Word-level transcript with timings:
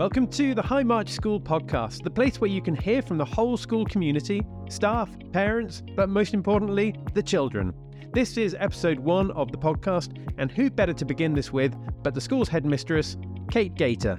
Welcome 0.00 0.28
to 0.28 0.54
the 0.54 0.62
High 0.62 0.82
March 0.82 1.10
School 1.10 1.38
podcast, 1.38 2.04
the 2.04 2.10
place 2.10 2.40
where 2.40 2.48
you 2.48 2.62
can 2.62 2.74
hear 2.74 3.02
from 3.02 3.18
the 3.18 3.24
whole 3.26 3.58
school 3.58 3.84
community, 3.84 4.42
staff, 4.70 5.10
parents, 5.30 5.82
but 5.94 6.08
most 6.08 6.32
importantly, 6.32 6.94
the 7.12 7.22
children. 7.22 7.74
This 8.14 8.38
is 8.38 8.56
episode 8.58 8.98
one 8.98 9.30
of 9.32 9.52
the 9.52 9.58
podcast, 9.58 10.16
and 10.38 10.50
who 10.50 10.70
better 10.70 10.94
to 10.94 11.04
begin 11.04 11.34
this 11.34 11.52
with 11.52 11.76
but 12.02 12.14
the 12.14 12.20
school's 12.22 12.48
headmistress, 12.48 13.18
Kate 13.50 13.74
Gater. 13.74 14.18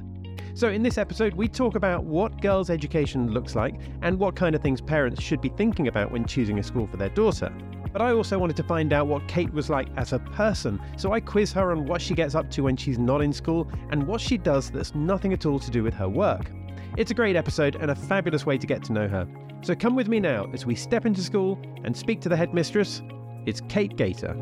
So, 0.54 0.70
in 0.70 0.84
this 0.84 1.00
episode, 1.00 1.34
we 1.34 1.48
talk 1.48 1.74
about 1.74 2.04
what 2.04 2.42
girls' 2.42 2.70
education 2.70 3.32
looks 3.32 3.56
like 3.56 3.74
and 4.04 4.20
what 4.20 4.36
kind 4.36 4.54
of 4.54 4.62
things 4.62 4.82
parents 4.82 5.20
should 5.20 5.42
be 5.42 5.50
thinking 5.50 5.88
about 5.88 6.12
when 6.12 6.28
choosing 6.28 6.60
a 6.60 6.64
school 6.64 6.86
for 6.86 6.98
their 6.98 7.10
daughter. 7.10 7.52
But 7.92 8.02
I 8.02 8.14
also 8.14 8.40
wanted 8.40 8.56
to 8.58 8.64
find 8.64 8.94
out 8.94 9.08
what 9.08 9.28
Kate 9.28 9.52
was 9.54 9.70
like 9.70 9.88
as 9.98 10.14
a 10.14 10.20
person, 10.20 10.80
so 10.98 11.12
I 11.12 11.20
quiz 11.20 11.52
her 11.54 11.72
on 11.72 11.86
what 11.86 12.02
she 12.02 12.14
gets 12.14 12.36
up 12.36 12.50
to 12.52 12.62
when 12.62 12.78
she's 12.78 12.98
not 12.98 13.22
in 13.22 13.34
school 13.34 13.70
and 13.90 14.08
what 14.08 14.22
she 14.22 14.38
does 14.38 14.72
that's 14.72 14.96
nothing 14.96 15.34
at 15.34 15.46
all 15.46 15.60
to 15.60 15.72
do 15.72 15.84
with 15.84 15.94
her 15.96 16.08
work. 16.08 16.52
It's 16.98 17.12
a 17.12 17.14
great 17.14 17.36
episode 17.36 17.76
and 17.76 17.92
a 17.92 17.96
fabulous 17.96 18.46
way 18.46 18.58
to 18.58 18.68
get 18.68 18.84
to 18.86 18.94
know 18.94 19.08
her. 19.08 19.28
So 19.62 19.76
come 19.76 19.96
with 19.96 20.08
me 20.08 20.20
now 20.20 20.50
as 20.54 20.66
we 20.66 20.76
step 20.76 21.06
into 21.06 21.22
school 21.22 21.60
and 21.84 21.96
speak 21.96 22.22
to 22.22 22.30
the 22.30 22.36
headmistress. 22.36 23.02
It's 23.46 23.62
Kate 23.70 23.96
Gater. 23.98 24.36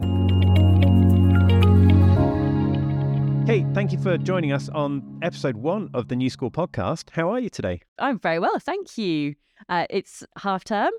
Kate, 3.45 3.65
thank 3.73 3.91
you 3.91 3.97
for 3.99 4.15
joining 4.17 4.51
us 4.51 4.69
on 4.69 5.19
episode 5.23 5.57
one 5.57 5.89
of 5.95 6.07
the 6.07 6.15
New 6.15 6.29
School 6.29 6.51
podcast. 6.51 7.09
How 7.09 7.29
are 7.31 7.39
you 7.39 7.49
today? 7.49 7.81
I'm 7.97 8.19
very 8.19 8.37
well, 8.37 8.59
thank 8.59 8.95
you. 8.95 9.35
Uh, 9.67 9.87
it's 9.89 10.23
half 10.37 10.63
term. 10.63 10.91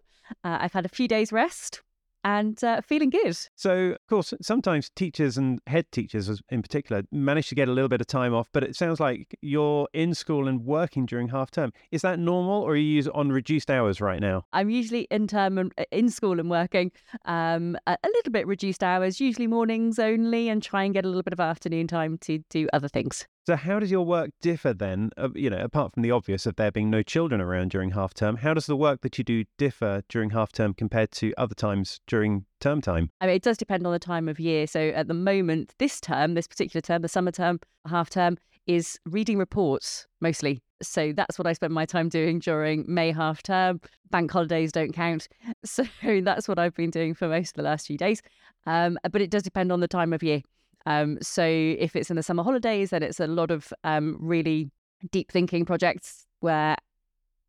Uh, 0.42 0.58
I've 0.60 0.72
had 0.72 0.84
a 0.84 0.88
few 0.88 1.06
days 1.06 1.30
rest, 1.32 1.82
and 2.24 2.62
uh, 2.64 2.80
feeling 2.80 3.10
good. 3.10 3.36
So, 3.56 3.92
of 3.92 4.06
course, 4.08 4.34
sometimes 4.42 4.90
teachers 4.94 5.36
and 5.36 5.60
head 5.66 5.90
teachers 5.92 6.42
in 6.50 6.62
particular 6.62 7.02
manage 7.10 7.48
to 7.48 7.54
get 7.54 7.68
a 7.68 7.72
little 7.72 7.88
bit 7.88 8.00
of 8.00 8.06
time 8.06 8.34
off, 8.34 8.48
but 8.52 8.62
it 8.62 8.76
sounds 8.76 9.00
like 9.00 9.36
you're 9.40 9.88
in 9.92 10.14
school 10.14 10.48
and 10.48 10.64
working 10.64 11.06
during 11.06 11.28
half 11.28 11.50
term. 11.50 11.72
Is 11.90 12.02
that 12.02 12.18
normal 12.18 12.62
or 12.62 12.72
are 12.72 12.76
you 12.76 13.10
on 13.14 13.30
reduced 13.30 13.70
hours 13.70 14.00
right 14.00 14.20
now? 14.20 14.44
I'm 14.52 14.70
usually 14.70 15.02
in 15.10 15.26
term 15.26 15.58
and 15.58 15.72
uh, 15.78 15.84
in 15.90 16.10
school 16.10 16.38
and 16.40 16.50
working 16.50 16.92
um, 17.24 17.76
a, 17.86 17.96
a 18.02 18.08
little 18.08 18.32
bit 18.32 18.46
reduced 18.46 18.82
hours, 18.82 19.20
usually 19.20 19.46
mornings 19.46 19.98
only, 19.98 20.48
and 20.48 20.62
try 20.62 20.84
and 20.84 20.92
get 20.92 21.04
a 21.04 21.08
little 21.08 21.22
bit 21.22 21.32
of 21.32 21.40
afternoon 21.40 21.86
time 21.86 22.18
to 22.18 22.38
do 22.50 22.68
other 22.72 22.88
things. 22.88 23.26
So, 23.50 23.56
how 23.56 23.80
does 23.80 23.90
your 23.90 24.06
work 24.06 24.30
differ 24.40 24.72
then? 24.72 25.10
Uh, 25.16 25.30
you 25.34 25.50
know, 25.50 25.58
apart 25.58 25.92
from 25.92 26.04
the 26.04 26.12
obvious 26.12 26.46
of 26.46 26.54
there 26.54 26.70
being 26.70 26.88
no 26.88 27.02
children 27.02 27.40
around 27.40 27.72
during 27.72 27.90
half 27.90 28.14
term, 28.14 28.36
how 28.36 28.54
does 28.54 28.66
the 28.66 28.76
work 28.76 29.00
that 29.00 29.18
you 29.18 29.24
do 29.24 29.44
differ 29.58 30.04
during 30.08 30.30
half 30.30 30.52
term 30.52 30.72
compared 30.72 31.10
to 31.10 31.34
other 31.36 31.56
times 31.56 32.00
during 32.06 32.44
term 32.60 32.80
time? 32.80 33.10
I 33.20 33.26
mean, 33.26 33.34
it 33.34 33.42
does 33.42 33.56
depend 33.56 33.84
on 33.88 33.92
the 33.92 33.98
time 33.98 34.28
of 34.28 34.38
year. 34.38 34.68
So, 34.68 34.90
at 34.90 35.08
the 35.08 35.14
moment, 35.14 35.74
this 35.80 36.00
term, 36.00 36.34
this 36.34 36.46
particular 36.46 36.80
term, 36.80 37.02
the 37.02 37.08
summer 37.08 37.32
term, 37.32 37.58
half 37.88 38.08
term, 38.08 38.38
is 38.68 39.00
reading 39.04 39.36
reports 39.36 40.06
mostly. 40.20 40.62
So 40.80 41.12
that's 41.12 41.36
what 41.36 41.48
I 41.48 41.52
spend 41.52 41.74
my 41.74 41.86
time 41.86 42.08
doing 42.08 42.38
during 42.38 42.84
May 42.86 43.10
half 43.10 43.42
term. 43.42 43.80
Bank 44.12 44.30
holidays 44.30 44.70
don't 44.70 44.92
count. 44.92 45.26
So 45.64 45.84
that's 46.04 46.46
what 46.46 46.60
I've 46.60 46.76
been 46.76 46.90
doing 46.90 47.14
for 47.14 47.26
most 47.26 47.50
of 47.50 47.54
the 47.54 47.62
last 47.62 47.88
few 47.88 47.98
days. 47.98 48.22
Um, 48.64 48.96
but 49.10 49.20
it 49.20 49.30
does 49.30 49.42
depend 49.42 49.72
on 49.72 49.80
the 49.80 49.88
time 49.88 50.12
of 50.12 50.22
year. 50.22 50.42
Um, 50.86 51.18
so 51.20 51.44
if 51.44 51.94
it's 51.96 52.10
in 52.10 52.16
the 52.16 52.22
summer 52.22 52.42
holidays, 52.42 52.90
then 52.90 53.02
it's 53.02 53.20
a 53.20 53.26
lot 53.26 53.50
of 53.50 53.72
um, 53.84 54.16
really 54.20 54.70
deep 55.10 55.30
thinking 55.30 55.64
projects 55.64 56.26
where 56.40 56.76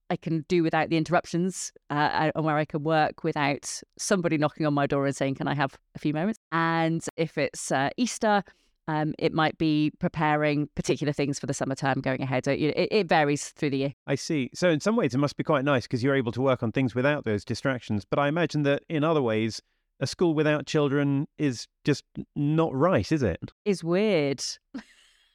I 0.09 0.17
can 0.17 0.43
do 0.49 0.61
without 0.61 0.89
the 0.89 0.97
interruptions 0.97 1.71
uh, 1.89 2.31
and 2.35 2.43
where 2.45 2.57
I 2.57 2.65
can 2.65 2.83
work 2.83 3.23
without 3.23 3.81
somebody 3.97 4.37
knocking 4.37 4.65
on 4.65 4.73
my 4.73 4.85
door 4.85 5.05
and 5.05 5.15
saying, 5.15 5.35
Can 5.35 5.47
I 5.47 5.53
have 5.53 5.77
a 5.95 5.99
few 5.99 6.13
moments? 6.13 6.37
And 6.51 7.03
if 7.15 7.37
it's 7.37 7.71
uh, 7.71 7.89
Easter, 7.95 8.43
um, 8.89 9.13
it 9.17 9.33
might 9.33 9.57
be 9.57 9.91
preparing 9.99 10.67
particular 10.75 11.13
things 11.13 11.39
for 11.39 11.45
the 11.45 11.53
summer 11.53 11.75
term 11.75 12.01
going 12.01 12.21
ahead. 12.21 12.45
It, 12.47 12.91
it, 12.91 13.07
varies 13.07 13.49
through 13.49 13.69
the 13.69 13.77
year. 13.77 13.93
I 14.05 14.15
see. 14.15 14.49
So, 14.53 14.69
in 14.69 14.81
some 14.81 14.97
ways, 14.97 15.13
it 15.13 15.19
must 15.19 15.37
be 15.37 15.45
quite 15.45 15.63
nice 15.63 15.83
because 15.83 16.03
you're 16.03 16.15
able 16.15 16.33
to 16.33 16.41
work 16.41 16.61
on 16.61 16.73
things 16.73 16.93
without 16.93 17.23
those 17.23 17.45
distractions. 17.45 18.03
But 18.03 18.19
I 18.19 18.27
imagine 18.27 18.63
that 18.63 18.83
in 18.89 19.05
other 19.05 19.21
ways, 19.21 19.61
a 20.01 20.07
school 20.07 20.33
without 20.33 20.65
children 20.65 21.27
is 21.37 21.67
just 21.85 22.03
not 22.35 22.73
right, 22.75 23.09
is 23.11 23.23
it? 23.23 23.39
Is 23.63 23.83
weird. 23.83 24.43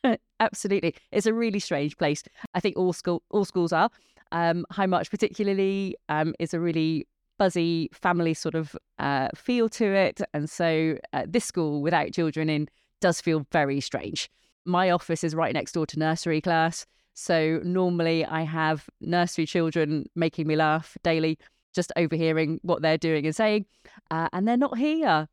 Absolutely, 0.41 0.95
it's 1.13 1.27
a 1.27 1.33
really 1.33 1.61
strange 1.61 1.97
place. 1.97 2.23
I 2.55 2.61
think 2.61 2.77
all 2.77 2.93
school 2.93 3.23
all 3.31 3.45
schools 3.45 3.73
are. 3.73 3.89
Um, 4.33 4.67
High 4.71 4.87
March 4.87 5.11
particularly 5.11 5.97
um, 6.09 6.35
is 6.39 6.53
a 6.53 6.61
really 6.61 7.07
buzzy 7.39 7.89
family 7.93 8.35
sort 8.35 8.55
of 8.55 8.77
uh, 8.99 9.29
feel 9.35 9.69
to 9.71 9.85
it, 9.85 10.21
and 10.35 10.51
so 10.51 10.99
uh, 11.13 11.25
this 11.27 11.45
school 11.45 11.81
without 11.81 12.13
children 12.13 12.51
in 12.51 12.69
does 13.01 13.21
feel 13.21 13.47
very 13.53 13.81
strange. 13.81 14.29
My 14.65 14.91
office 14.91 15.23
is 15.23 15.35
right 15.35 15.55
next 15.55 15.73
door 15.73 15.87
to 15.87 15.99
nursery 15.99 16.41
class, 16.41 16.87
so 17.15 17.61
normally 17.65 18.25
I 18.25 18.43
have 18.43 18.91
nursery 19.01 19.47
children 19.47 20.07
making 20.17 20.49
me 20.49 20.57
laugh 20.57 20.97
daily 21.03 21.39
just 21.77 21.93
overhearing 21.97 22.59
what 22.63 22.83
they're 22.83 22.99
doing 22.99 23.25
and 23.25 23.37
saying, 23.37 23.67
uh, 24.11 24.29
and 24.33 24.49
they're 24.49 24.57
not 24.57 24.77
here 24.77 25.29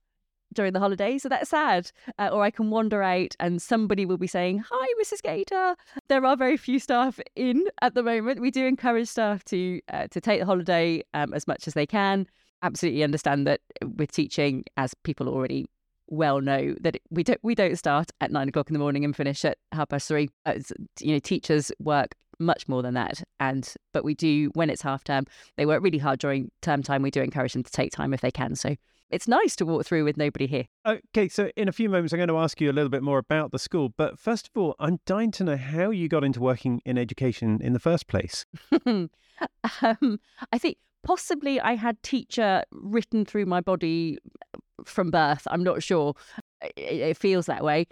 during 0.54 0.74
the 0.74 0.80
holidays, 0.80 1.24
so 1.24 1.30
that's 1.30 1.50
sad. 1.50 1.92
Uh, 2.18 2.30
or 2.32 2.44
I 2.44 2.52
can 2.52 2.70
wander 2.70 3.02
out 3.04 3.36
and 3.40 3.62
somebody 3.62 4.06
will 4.06 4.18
be 4.18 4.28
saying, 4.28 4.64
Hi, 4.70 4.88
Mrs. 5.02 5.22
Gater. 5.22 5.76
There 6.08 6.24
are 6.26 6.38
very 6.38 6.58
few 6.58 6.80
staff 6.80 7.20
in 7.36 7.66
at 7.82 7.96
the 7.96 8.04
moment. 8.04 8.40
We 8.40 8.52
do 8.52 8.66
encourage 8.66 9.08
staff 9.08 9.44
to 9.46 9.82
uh, 9.90 10.08
to 10.08 10.22
take 10.22 10.40
the 10.40 10.46
holiday 10.46 11.04
um, 11.14 11.34
as 11.34 11.48
much 11.48 11.68
as 11.68 11.74
they 11.74 11.86
can. 11.86 12.28
Absolutely 12.62 13.04
understand 13.04 13.46
that 13.48 13.62
with 13.98 14.12
teaching, 14.12 14.64
as 14.78 14.94
people 14.94 15.28
already 15.28 15.66
well 16.08 16.40
know, 16.40 16.76
that 16.82 16.98
we 17.10 17.24
don't 17.24 17.40
we 17.44 17.56
don't 17.56 17.78
start 17.78 18.12
at 18.22 18.32
nine 18.32 18.50
o'clock 18.50 18.70
in 18.70 18.74
the 18.74 18.80
morning 18.80 19.04
and 19.04 19.16
finish 19.16 19.44
at 19.44 19.58
half 19.72 19.90
past 19.90 20.08
three. 20.08 20.30
As, 20.46 20.72
you 21.00 21.14
know, 21.14 21.20
teachers 21.20 21.72
work 21.80 22.16
much 22.46 22.68
more 22.68 22.82
than 22.82 22.94
that. 22.94 23.24
And 23.40 23.72
but 23.94 24.04
we 24.04 24.14
do 24.14 24.52
when 24.54 24.70
it's 24.70 24.82
half 24.82 25.04
term, 25.04 25.26
they 25.58 25.66
work 25.66 25.84
really 25.84 25.98
hard 25.98 26.20
during 26.20 26.52
term 26.62 26.84
time. 26.84 27.02
We 27.02 27.12
do 27.12 27.22
encourage 27.22 27.54
them 27.54 27.64
to 27.64 27.72
take 27.72 27.92
time 27.92 28.14
if 28.14 28.22
they 28.22 28.32
can. 28.32 28.56
So 28.56 28.76
it's 29.10 29.28
nice 29.28 29.56
to 29.58 29.66
walk 29.66 29.86
through 29.86 30.06
with 30.06 30.18
nobody 30.18 30.48
here. 30.48 30.66
Okay, 30.88 31.30
so 31.30 31.52
in 31.56 31.68
a 31.68 31.72
few 31.72 31.88
moments, 31.88 32.14
I'm 32.14 32.18
going 32.18 32.30
to 32.30 32.38
ask 32.38 32.60
you 32.60 32.72
a 32.72 32.74
little 32.74 32.90
bit 32.90 33.04
more 33.04 33.20
about 33.20 33.52
the 33.52 33.60
school. 33.60 33.94
But 33.96 34.18
first 34.18 34.48
of 34.48 34.60
all, 34.60 34.76
I'm 34.80 35.00
dying 35.06 35.30
to 35.34 35.44
know 35.44 35.58
how 35.58 35.92
you 35.92 36.08
got 36.08 36.24
into 36.24 36.40
working 36.40 36.82
in 36.84 36.98
education 36.98 37.60
in 37.62 37.74
the 37.74 37.80
first 37.80 38.08
place. 38.08 38.46
um, 38.86 39.10
I 40.52 40.58
think 40.58 40.78
possibly 41.04 41.62
I 41.62 41.76
had 41.76 42.02
teacher 42.02 42.64
written 42.72 43.24
through 43.24 43.46
my 43.46 43.62
body 43.62 44.18
from 44.84 45.12
birth. 45.12 45.48
I'm 45.52 45.64
not 45.64 45.84
sure. 45.84 46.16
It, 46.62 46.74
it 46.78 47.18
feels 47.18 47.46
that 47.46 47.64
way. 47.64 47.86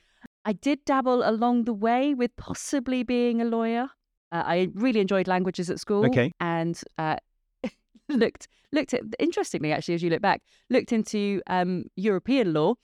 I 0.43 0.53
did 0.53 0.83
dabble 0.85 1.21
along 1.27 1.65
the 1.65 1.73
way 1.73 2.15
with 2.15 2.35
possibly 2.35 3.03
being 3.03 3.41
a 3.41 3.45
lawyer. 3.45 3.91
Uh, 4.31 4.43
I 4.45 4.69
really 4.73 4.99
enjoyed 4.99 5.27
languages 5.27 5.69
at 5.69 5.79
school. 5.79 6.05
Okay. 6.05 6.31
And 6.39 6.79
uh, 6.97 7.17
looked 8.09 8.47
looked 8.71 8.93
at 8.93 9.01
interestingly 9.19 9.71
actually 9.71 9.95
as 9.95 10.03
you 10.03 10.09
look 10.09 10.21
back 10.21 10.41
looked 10.69 10.93
into 10.93 11.41
um, 11.47 11.85
European 11.95 12.53
law 12.53 12.75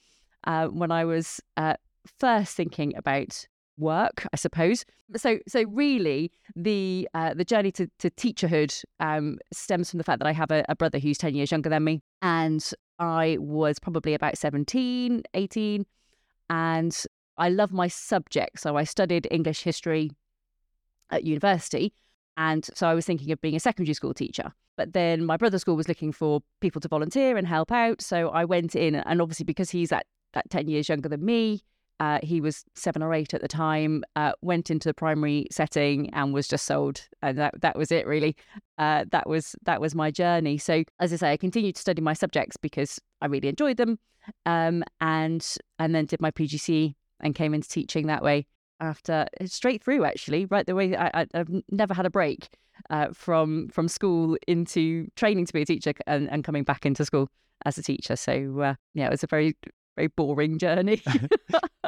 uh, 0.44 0.66
when 0.66 0.90
I 0.90 1.04
was 1.04 1.40
uh, 1.56 1.74
first 2.18 2.54
thinking 2.54 2.94
about 2.96 3.46
work, 3.78 4.26
I 4.32 4.36
suppose. 4.36 4.84
So 5.16 5.38
so 5.46 5.64
really 5.64 6.32
the 6.54 7.08
uh, 7.14 7.34
the 7.34 7.44
journey 7.44 7.72
to, 7.72 7.88
to 8.00 8.10
teacherhood 8.10 8.82
um, 9.00 9.38
stems 9.52 9.90
from 9.90 9.98
the 9.98 10.04
fact 10.04 10.18
that 10.18 10.26
I 10.26 10.32
have 10.32 10.50
a, 10.50 10.64
a 10.68 10.76
brother 10.76 10.98
who's 10.98 11.18
10 11.18 11.34
years 11.34 11.50
younger 11.50 11.70
than 11.70 11.84
me 11.84 12.02
and 12.20 12.68
I 12.98 13.36
was 13.40 13.78
probably 13.78 14.14
about 14.14 14.36
17, 14.36 15.22
18 15.34 15.86
and 16.50 17.04
I 17.36 17.48
love 17.48 17.72
my 17.72 17.86
subject. 17.86 18.58
So 18.60 18.76
I 18.76 18.84
studied 18.84 19.28
English 19.30 19.62
history 19.62 20.10
at 21.10 21.24
university. 21.24 21.92
And 22.36 22.64
so 22.74 22.88
I 22.88 22.94
was 22.94 23.04
thinking 23.04 23.32
of 23.32 23.40
being 23.40 23.56
a 23.56 23.60
secondary 23.60 23.94
school 23.94 24.14
teacher. 24.14 24.52
But 24.76 24.92
then 24.92 25.24
my 25.24 25.36
brother's 25.36 25.62
school 25.62 25.74
was 25.74 25.88
looking 25.88 26.12
for 26.12 26.40
people 26.60 26.80
to 26.80 26.88
volunteer 26.88 27.36
and 27.36 27.46
help 27.46 27.72
out. 27.72 28.00
So 28.00 28.28
I 28.28 28.44
went 28.44 28.76
in, 28.76 28.94
and 28.94 29.20
obviously, 29.20 29.44
because 29.44 29.70
he's 29.70 29.88
that 29.88 30.06
10 30.50 30.68
years 30.68 30.88
younger 30.88 31.08
than 31.08 31.24
me, 31.24 31.64
uh, 31.98 32.20
he 32.22 32.40
was 32.40 32.64
seven 32.76 33.02
or 33.02 33.12
eight 33.12 33.34
at 33.34 33.42
the 33.42 33.48
time, 33.48 34.04
uh, 34.14 34.30
went 34.40 34.70
into 34.70 34.88
the 34.88 34.94
primary 34.94 35.48
setting 35.50 36.10
and 36.14 36.32
was 36.32 36.46
just 36.46 36.64
sold. 36.64 37.00
And 37.22 37.36
that, 37.38 37.60
that 37.60 37.76
was 37.76 37.90
it, 37.90 38.06
really. 38.06 38.36
Uh, 38.78 39.04
that 39.10 39.28
was 39.28 39.56
that 39.64 39.80
was 39.80 39.96
my 39.96 40.12
journey. 40.12 40.58
So, 40.58 40.84
as 41.00 41.12
I 41.12 41.16
say, 41.16 41.32
I 41.32 41.36
continued 41.36 41.74
to 41.74 41.80
study 41.80 42.00
my 42.00 42.12
subjects 42.12 42.56
because 42.56 43.00
I 43.20 43.26
really 43.26 43.48
enjoyed 43.48 43.78
them. 43.78 43.98
Um, 44.46 44.84
and 45.00 45.44
and 45.80 45.92
then 45.92 46.06
did 46.06 46.20
my 46.20 46.30
PGC 46.30 46.94
and 47.18 47.34
came 47.34 47.52
into 47.52 47.68
teaching 47.68 48.06
that 48.06 48.22
way 48.22 48.46
after 48.80 49.26
straight 49.46 49.82
through 49.82 50.04
actually 50.04 50.46
right 50.46 50.66
the 50.66 50.74
way 50.74 50.96
I, 50.96 51.26
have 51.34 51.48
never 51.70 51.94
had 51.94 52.06
a 52.06 52.10
break 52.10 52.48
uh, 52.90 53.08
from 53.12 53.68
from 53.68 53.88
school 53.88 54.36
into 54.46 55.08
training 55.16 55.46
to 55.46 55.52
be 55.52 55.62
a 55.62 55.66
teacher 55.66 55.92
and, 56.06 56.30
and 56.30 56.44
coming 56.44 56.64
back 56.64 56.86
into 56.86 57.04
school 57.04 57.28
as 57.64 57.76
a 57.78 57.82
teacher. 57.82 58.16
So 58.16 58.60
uh, 58.60 58.74
yeah 58.94 59.06
it 59.06 59.10
was 59.10 59.22
a 59.22 59.26
very 59.26 59.56
very 59.96 60.08
boring 60.08 60.58
journey. 60.58 61.02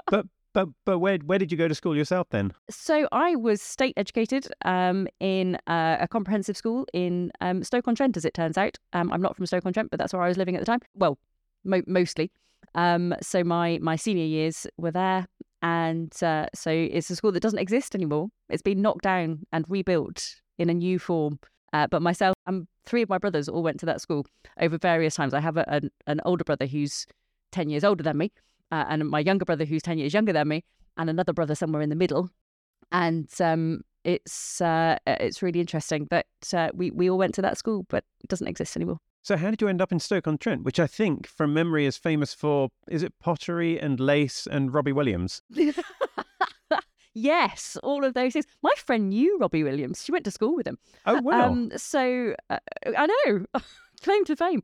But 0.06 0.26
but 0.52 0.68
but 0.84 0.98
where 0.98 1.18
where 1.18 1.38
did 1.38 1.52
you 1.52 1.58
go 1.58 1.68
to 1.68 1.74
school 1.74 1.96
yourself 1.96 2.26
then? 2.30 2.52
So 2.68 3.06
I 3.12 3.36
was 3.36 3.62
state 3.62 3.94
educated 3.96 4.48
um, 4.64 5.06
in 5.20 5.56
uh, 5.68 5.98
a 6.00 6.08
comprehensive 6.08 6.56
school 6.56 6.86
in 6.92 7.30
um, 7.40 7.62
Stoke 7.62 7.86
on 7.86 7.94
Trent 7.94 8.16
as 8.16 8.24
it 8.24 8.34
turns 8.34 8.58
out. 8.58 8.76
Um, 8.92 9.12
I'm 9.12 9.22
not 9.22 9.36
from 9.36 9.46
Stoke 9.46 9.66
on 9.66 9.72
Trent 9.72 9.90
but 9.90 10.00
that's 10.00 10.12
where 10.12 10.22
I 10.22 10.28
was 10.28 10.36
living 10.36 10.56
at 10.56 10.60
the 10.60 10.66
time. 10.66 10.80
Well 10.94 11.18
mo- 11.64 11.82
mostly. 11.86 12.32
Um, 12.74 13.14
so 13.22 13.44
my 13.44 13.78
my 13.80 13.94
senior 13.94 14.24
years 14.24 14.66
were 14.76 14.90
there 14.90 15.26
and 15.62 16.12
uh, 16.22 16.46
so 16.54 16.70
it's 16.70 17.10
a 17.10 17.16
school 17.16 17.32
that 17.32 17.40
doesn't 17.40 17.58
exist 17.58 17.94
anymore. 17.94 18.28
It's 18.48 18.62
been 18.62 18.82
knocked 18.82 19.02
down 19.02 19.46
and 19.52 19.64
rebuilt 19.68 20.36
in 20.58 20.70
a 20.70 20.74
new 20.74 20.98
form. 20.98 21.38
Uh, 21.72 21.86
but 21.86 22.02
myself 22.02 22.34
and 22.46 22.66
three 22.84 23.02
of 23.02 23.08
my 23.08 23.18
brothers 23.18 23.48
all 23.48 23.62
went 23.62 23.78
to 23.80 23.86
that 23.86 24.00
school 24.00 24.26
over 24.60 24.78
various 24.78 25.14
times. 25.14 25.34
I 25.34 25.40
have 25.40 25.56
a, 25.56 25.68
an, 25.70 25.90
an 26.06 26.20
older 26.24 26.44
brother 26.44 26.66
who's 26.66 27.06
10 27.52 27.68
years 27.68 27.84
older 27.84 28.02
than 28.02 28.18
me, 28.18 28.32
uh, 28.72 28.84
and 28.88 29.08
my 29.08 29.20
younger 29.20 29.44
brother 29.44 29.64
who's 29.64 29.82
10 29.82 29.98
years 29.98 30.14
younger 30.14 30.32
than 30.32 30.48
me, 30.48 30.64
and 30.96 31.08
another 31.08 31.32
brother 31.32 31.54
somewhere 31.54 31.82
in 31.82 31.88
the 31.88 31.96
middle. 31.96 32.28
And 32.90 33.28
um, 33.40 33.82
it's 34.04 34.60
uh, 34.60 34.98
it's 35.06 35.42
really 35.42 35.60
interesting 35.60 36.08
that 36.10 36.26
uh, 36.52 36.70
we, 36.74 36.90
we 36.90 37.08
all 37.10 37.18
went 37.18 37.34
to 37.36 37.42
that 37.42 37.58
school, 37.58 37.86
but 37.88 38.04
it 38.22 38.28
doesn't 38.28 38.48
exist 38.48 38.76
anymore. 38.76 38.98
So, 39.22 39.36
how 39.36 39.50
did 39.50 39.60
you 39.60 39.68
end 39.68 39.82
up 39.82 39.92
in 39.92 40.00
Stoke 40.00 40.26
on 40.26 40.38
Trent, 40.38 40.62
which 40.62 40.80
I 40.80 40.86
think, 40.86 41.26
from 41.26 41.52
memory, 41.52 41.84
is 41.84 41.96
famous 41.96 42.32
for 42.32 42.70
is 42.88 43.02
it 43.02 43.12
pottery 43.20 43.78
and 43.78 44.00
lace 44.00 44.46
and 44.50 44.72
Robbie 44.72 44.92
Williams? 44.92 45.42
yes, 47.14 47.76
all 47.82 48.04
of 48.04 48.14
those 48.14 48.32
things. 48.32 48.46
My 48.62 48.72
friend 48.78 49.10
knew 49.10 49.38
Robbie 49.38 49.62
Williams. 49.62 50.02
She 50.02 50.12
went 50.12 50.24
to 50.24 50.30
school 50.30 50.56
with 50.56 50.66
him. 50.66 50.78
Oh 51.04 51.20
wow! 51.20 51.50
Um, 51.50 51.70
so 51.76 52.34
uh, 52.48 52.58
I 52.96 53.06
know. 53.06 53.44
Claim 54.02 54.24
to 54.24 54.34
fame. 54.34 54.62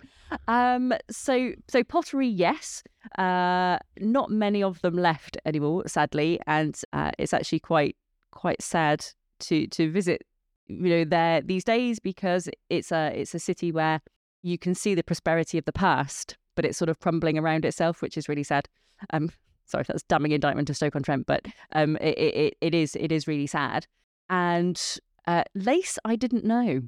Um, 0.49 0.95
so 1.11 1.53
so 1.69 1.85
pottery, 1.85 2.27
yes. 2.27 2.83
Uh, 3.19 3.79
not 4.01 4.31
many 4.31 4.63
of 4.63 4.81
them 4.81 4.97
left 4.97 5.37
anymore, 5.45 5.87
sadly, 5.87 6.41
and 6.47 6.81
uh, 6.95 7.11
it's 7.19 7.35
actually 7.35 7.61
quite 7.61 7.97
quite 8.31 8.63
sad 8.63 9.05
to 9.41 9.67
to 9.67 9.91
visit 9.91 10.23
you 10.69 10.89
know 10.89 11.05
there 11.05 11.43
these 11.43 11.65
days 11.65 12.01
because 12.01 12.49
it's 12.71 12.91
a 12.91 13.13
it's 13.15 13.35
a 13.35 13.39
city 13.39 13.71
where 13.71 14.01
you 14.47 14.57
can 14.57 14.75
see 14.77 14.95
the 14.95 15.03
prosperity 15.03 15.59
of 15.59 15.65
the 15.65 15.73
past, 15.73 16.37
but 16.55 16.65
it's 16.65 16.79
sort 16.79 16.89
of 16.89 17.01
crumbling 17.01 17.37
around 17.37 17.65
itself, 17.65 18.01
which 18.01 18.17
is 18.17 18.29
really 18.29 18.45
sad. 18.45 18.69
Um, 19.11 19.31
sorry, 19.67 19.85
that's 19.89 20.05
damning 20.05 20.31
indictment 20.31 20.71
of 20.71 20.77
Stoke 20.77 20.95
on 20.95 21.03
Trent, 21.03 21.27
but 21.27 21.45
um, 21.73 21.97
it, 21.97 22.17
it 22.17 22.57
it 22.61 22.75
is 22.75 22.95
it 22.95 23.11
is 23.11 23.27
really 23.27 23.49
sad. 23.49 23.89
And 24.31 24.81
uh, 25.27 25.43
lace, 25.57 25.99
I 26.05 26.15
didn't 26.15 26.45
know. 26.45 26.83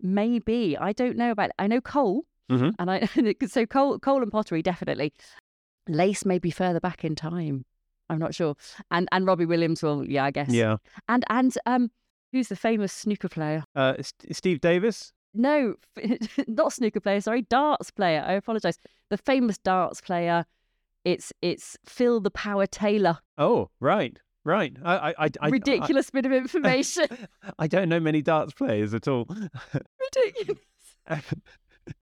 Maybe 0.00 0.76
I 0.76 0.92
don't 0.92 1.16
know 1.16 1.30
about. 1.30 1.50
I 1.60 1.68
know 1.68 1.80
coal, 1.80 2.24
mm-hmm. 2.50 2.70
and 2.78 2.90
I 2.90 3.08
so 3.46 3.66
coal, 3.66 4.00
coal 4.00 4.20
and 4.20 4.32
pottery 4.32 4.62
definitely. 4.62 5.12
Lace 5.88 6.24
may 6.24 6.40
be 6.40 6.50
further 6.50 6.80
back 6.80 7.04
in 7.04 7.14
time. 7.14 7.64
I'm 8.10 8.18
not 8.18 8.34
sure. 8.34 8.56
And 8.90 9.08
and 9.12 9.26
Robbie 9.26 9.46
Williams, 9.46 9.80
will, 9.80 10.04
yeah, 10.08 10.24
I 10.24 10.32
guess. 10.32 10.50
Yeah. 10.50 10.78
And 11.08 11.24
and 11.30 11.56
um, 11.66 11.90
who's 12.32 12.48
the 12.48 12.56
famous 12.56 12.92
snooker 12.92 13.28
player? 13.28 13.62
Uh, 13.76 13.94
Steve 14.32 14.60
Davis. 14.60 15.12
No, 15.36 15.74
not 16.46 16.72
snooker 16.72 17.00
player. 17.00 17.20
Sorry, 17.20 17.42
darts 17.42 17.90
player. 17.90 18.24
I 18.26 18.32
apologise. 18.32 18.78
The 19.10 19.16
famous 19.16 19.58
darts 19.58 20.00
player. 20.00 20.44
It's 21.04 21.32
it's 21.42 21.76
Phil 21.84 22.20
the 22.20 22.30
Power 22.30 22.66
Taylor. 22.66 23.18
Oh, 23.38 23.70
right, 23.78 24.18
right. 24.44 24.76
I, 24.84 25.14
I, 25.18 25.30
I 25.40 25.48
ridiculous 25.48 26.10
I, 26.12 26.20
bit 26.20 26.26
of 26.26 26.32
information. 26.32 27.06
I 27.58 27.66
don't 27.68 27.88
know 27.88 28.00
many 28.00 28.22
darts 28.22 28.52
players 28.54 28.92
at 28.94 29.06
all. 29.06 29.28
Ridiculous. 30.16 30.58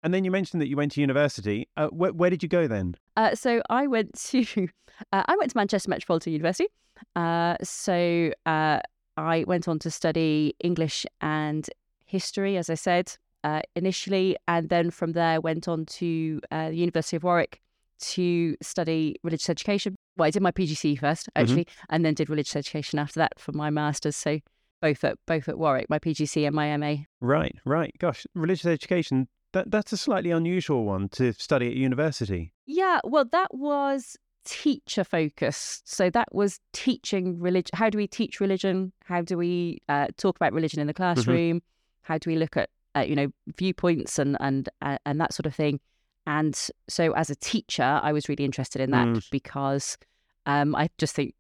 and 0.02 0.14
then 0.14 0.24
you 0.24 0.32
mentioned 0.32 0.62
that 0.62 0.68
you 0.68 0.76
went 0.76 0.94
to 0.94 1.02
university. 1.02 1.68
Uh, 1.78 1.90
wh- 1.90 2.18
where 2.18 2.32
did 2.32 2.42
you 2.42 2.50
go 2.50 2.68
then? 2.68 2.96
Uh, 3.16 3.36
so 3.36 3.62
I 3.70 3.86
went 3.86 4.16
to 4.30 4.68
uh, 5.12 5.24
I 5.28 5.36
went 5.38 5.52
to 5.52 5.58
Manchester 5.58 5.90
Metropolitan 5.90 6.34
University. 6.34 6.68
Uh, 7.16 7.56
so 7.62 8.32
uh, 8.48 8.80
I 9.18 9.44
went 9.46 9.68
on 9.68 9.78
to 9.80 9.92
study 9.92 10.56
English 10.60 11.06
and 11.22 11.70
history, 12.08 12.58
as 12.58 12.70
I 12.70 12.76
said 12.76 13.16
uh, 13.44 13.62
initially, 13.76 14.36
and 14.48 14.70
then 14.70 14.92
from 14.92 15.14
there 15.14 15.40
went 15.40 15.68
on 15.68 15.86
to 15.86 16.42
uh, 16.52 16.70
the 16.70 16.76
University 16.76 17.16
of 17.16 17.24
Warwick 17.24 17.62
to 18.00 18.56
study 18.62 19.16
religious 19.24 19.50
education. 19.50 19.96
Well, 20.18 20.28
I 20.28 20.32
did 20.32 20.42
my 20.42 20.52
PGC 20.52 21.00
first, 21.00 21.28
mm-hmm. 21.28 21.42
actually, 21.42 21.66
mm-hmm. 21.66 21.86
and 21.90 22.06
then 22.06 22.14
did 22.14 22.30
religious 22.30 22.56
education 22.56 23.00
after 23.00 23.20
that 23.20 23.40
for 23.40 23.52
my 23.52 23.70
masters. 23.70 24.16
So 24.16 24.40
both 24.82 25.04
at 25.04 25.18
both 25.26 25.48
at 25.48 25.58
Warwick, 25.58 25.90
my 25.90 26.00
PGC 26.00 26.46
and 26.46 26.56
my 26.56 26.76
MA. 26.78 27.04
Right, 27.22 27.56
right. 27.66 27.94
Gosh, 28.00 28.26
religious 28.36 28.66
education. 28.66 29.28
That 29.54 29.72
that's 29.72 29.94
a 29.94 29.98
slightly 29.98 30.32
unusual 30.32 30.84
one 30.84 31.10
to 31.10 31.34
study 31.34 31.68
at 31.68 31.74
university. 31.74 32.54
Yeah, 32.66 33.00
well, 33.04 33.26
that 33.32 33.54
was 33.54 34.18
teacher 34.44 35.04
focused. 35.04 35.90
So 35.90 36.10
that 36.10 36.34
was 36.34 36.60
teaching 36.74 37.40
religion. 37.40 37.72
How 37.74 37.90
do 37.90 37.98
we 37.98 38.08
teach 38.08 38.40
religion? 38.40 38.92
How 39.06 39.22
do 39.22 39.38
we 39.38 39.82
uh, 39.90 40.08
talk 40.18 40.36
about 40.36 40.54
religion 40.54 40.80
in 40.80 40.88
the 40.88 40.94
mm-hmm. 40.94 41.14
classroom? 41.14 41.58
Mm-hmm. 41.58 41.77
How 42.08 42.18
do 42.18 42.30
we 42.30 42.38
look 42.38 42.56
at 42.56 42.70
uh, 42.96 43.02
you 43.02 43.16
know 43.16 43.28
viewpoints 43.58 44.18
and 44.18 44.38
and 44.40 44.70
uh, 44.82 44.98
and 45.06 45.20
that 45.20 45.34
sort 45.34 45.46
of 45.46 45.54
thing? 45.54 45.80
And 46.26 46.56
so 46.90 47.12
as 47.14 47.30
a 47.30 47.36
teacher, 47.36 48.00
I 48.04 48.12
was 48.12 48.28
really 48.28 48.46
interested 48.46 48.82
in 48.82 48.92
that 48.92 49.08
mm. 49.08 49.30
because 49.32 49.98
um, 50.46 50.76
I 50.76 50.90
just 50.98 51.16
think 51.16 51.36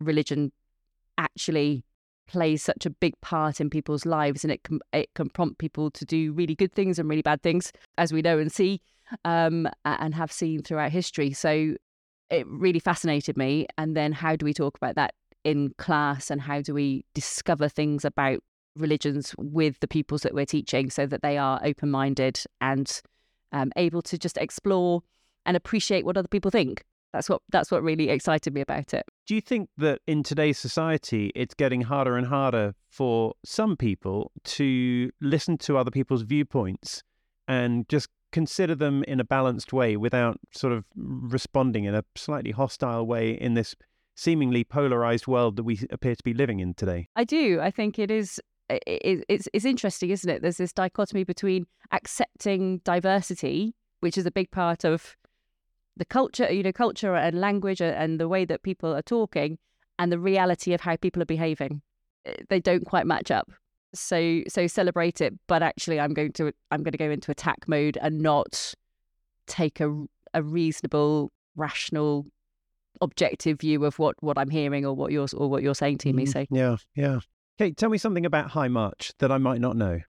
religion 0.00 0.52
actually 1.18 1.84
plays 2.26 2.62
such 2.62 2.86
a 2.86 2.90
big 2.90 3.18
part 3.20 3.60
in 3.60 3.68
people's 3.68 4.06
lives, 4.06 4.44
and 4.44 4.52
it 4.52 4.62
can 4.64 4.80
it 4.92 5.10
can 5.14 5.28
prompt 5.28 5.58
people 5.58 5.90
to 5.90 6.04
do 6.04 6.32
really 6.32 6.54
good 6.54 6.72
things 6.72 6.98
and 6.98 7.08
really 7.08 7.22
bad 7.22 7.42
things, 7.42 7.72
as 7.98 8.12
we 8.12 8.22
know 8.22 8.38
and 8.38 8.52
see, 8.52 8.80
um, 9.24 9.68
and 9.84 10.14
have 10.14 10.32
seen 10.32 10.62
throughout 10.62 10.90
history. 10.90 11.32
So 11.32 11.74
it 12.30 12.46
really 12.46 12.80
fascinated 12.80 13.36
me. 13.36 13.66
And 13.76 13.94
then 13.94 14.12
how 14.12 14.36
do 14.36 14.46
we 14.46 14.54
talk 14.54 14.76
about 14.76 14.94
that 14.96 15.14
in 15.44 15.74
class, 15.76 16.30
and 16.30 16.40
how 16.40 16.62
do 16.62 16.72
we 16.72 17.04
discover 17.14 17.68
things 17.68 18.04
about 18.04 18.40
religions 18.76 19.34
with 19.38 19.78
the 19.80 19.88
pupils 19.88 20.22
that 20.22 20.34
we're 20.34 20.46
teaching, 20.46 20.90
so 20.90 21.06
that 21.06 21.22
they 21.22 21.38
are 21.38 21.60
open 21.64 21.90
minded 21.90 22.40
and 22.60 23.02
um, 23.52 23.72
able 23.76 24.02
to 24.02 24.18
just 24.18 24.38
explore 24.38 25.02
and 25.44 25.56
appreciate 25.56 26.04
what 26.04 26.16
other 26.16 26.28
people 26.28 26.50
think 26.50 26.84
that's 27.12 27.28
what 27.28 27.42
that's 27.50 27.70
what 27.70 27.82
really 27.82 28.08
excited 28.08 28.54
me 28.54 28.60
about 28.60 28.94
it. 28.94 29.04
Do 29.26 29.34
you 29.34 29.40
think 29.40 29.68
that 29.76 30.00
in 30.06 30.22
today's 30.22 30.58
society 30.58 31.30
it's 31.34 31.54
getting 31.54 31.82
harder 31.82 32.16
and 32.16 32.26
harder 32.26 32.74
for 32.90 33.34
some 33.44 33.76
people 33.76 34.32
to 34.44 35.10
listen 35.20 35.58
to 35.58 35.76
other 35.76 35.90
people's 35.90 36.22
viewpoints 36.22 37.02
and 37.46 37.88
just 37.88 38.08
consider 38.32 38.74
them 38.74 39.04
in 39.04 39.20
a 39.20 39.24
balanced 39.24 39.72
way 39.72 39.96
without 39.96 40.38
sort 40.54 40.72
of 40.72 40.84
responding 40.96 41.84
in 41.84 41.94
a 41.94 42.04
slightly 42.16 42.50
hostile 42.50 43.06
way 43.06 43.32
in 43.32 43.54
this 43.54 43.74
seemingly 44.14 44.64
polarized 44.64 45.26
world 45.26 45.56
that 45.56 45.64
we 45.64 45.80
appear 45.90 46.14
to 46.14 46.22
be 46.22 46.32
living 46.32 46.60
in 46.60 46.72
today? 46.74 47.08
I 47.14 47.24
do. 47.24 47.60
I 47.60 47.70
think 47.70 47.98
it 47.98 48.10
is 48.10 48.40
it, 48.86 49.24
it's 49.28 49.48
it's 49.52 49.64
interesting, 49.64 50.10
isn't 50.10 50.28
it? 50.28 50.42
There's 50.42 50.56
this 50.56 50.72
dichotomy 50.72 51.24
between 51.24 51.66
accepting 51.90 52.78
diversity, 52.84 53.74
which 54.00 54.18
is 54.18 54.26
a 54.26 54.30
big 54.30 54.50
part 54.50 54.84
of 54.84 55.16
the 55.96 56.04
culture, 56.04 56.50
you 56.50 56.62
know, 56.62 56.72
culture 56.72 57.14
and 57.14 57.40
language 57.40 57.80
and 57.80 58.18
the 58.18 58.28
way 58.28 58.44
that 58.44 58.62
people 58.62 58.94
are 58.94 59.02
talking 59.02 59.58
and 59.98 60.10
the 60.10 60.18
reality 60.18 60.72
of 60.72 60.80
how 60.80 60.96
people 60.96 61.22
are 61.22 61.26
behaving. 61.26 61.82
Eh, 62.24 62.34
they 62.48 62.60
don't 62.60 62.86
quite 62.86 63.06
match 63.06 63.30
up. 63.30 63.50
So 63.94 64.42
so 64.48 64.66
celebrate 64.66 65.20
it, 65.20 65.34
but 65.46 65.62
actually 65.62 66.00
I'm 66.00 66.14
going 66.14 66.32
to 66.32 66.52
I'm 66.70 66.82
going 66.82 66.92
to 66.92 66.98
go 66.98 67.10
into 67.10 67.30
attack 67.30 67.68
mode 67.68 67.98
and 68.00 68.20
not 68.20 68.74
take 69.46 69.80
a 69.80 70.04
a 70.34 70.42
reasonable, 70.42 71.30
rational, 71.56 72.26
objective 73.00 73.60
view 73.60 73.84
of 73.84 73.98
what 73.98 74.16
what 74.20 74.38
I'm 74.38 74.50
hearing 74.50 74.86
or 74.86 74.94
what 74.94 75.12
you're 75.12 75.28
or 75.36 75.48
what 75.48 75.62
you're 75.62 75.74
saying 75.74 75.98
to 75.98 76.12
me. 76.12 76.26
So 76.26 76.46
yeah, 76.50 76.76
yeah. 76.94 77.20
Okay, 77.62 77.70
tell 77.70 77.90
me 77.90 77.98
something 77.98 78.26
about 78.26 78.50
High 78.50 78.66
March 78.66 79.12
that 79.20 79.30
I 79.30 79.38
might 79.38 79.60
not 79.60 79.76
know. 79.76 80.00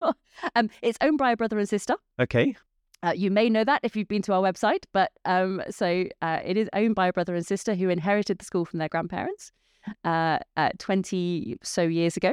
um, 0.54 0.70
it's 0.80 0.96
owned 1.02 1.18
by 1.18 1.32
a 1.32 1.36
brother 1.36 1.58
and 1.58 1.68
sister. 1.68 1.94
Okay. 2.18 2.56
Uh, 3.02 3.12
you 3.14 3.30
may 3.30 3.50
know 3.50 3.64
that 3.64 3.80
if 3.82 3.94
you've 3.94 4.08
been 4.08 4.22
to 4.22 4.32
our 4.32 4.40
website, 4.40 4.84
but 4.94 5.10
um, 5.26 5.60
so 5.68 6.06
uh, 6.22 6.38
it 6.42 6.56
is 6.56 6.70
owned 6.72 6.94
by 6.94 7.08
a 7.08 7.12
brother 7.12 7.34
and 7.34 7.44
sister 7.44 7.74
who 7.74 7.90
inherited 7.90 8.38
the 8.38 8.46
school 8.46 8.64
from 8.64 8.78
their 8.78 8.88
grandparents 8.88 9.52
uh, 10.04 10.38
20 10.78 11.58
so 11.62 11.82
years 11.82 12.16
ago. 12.16 12.32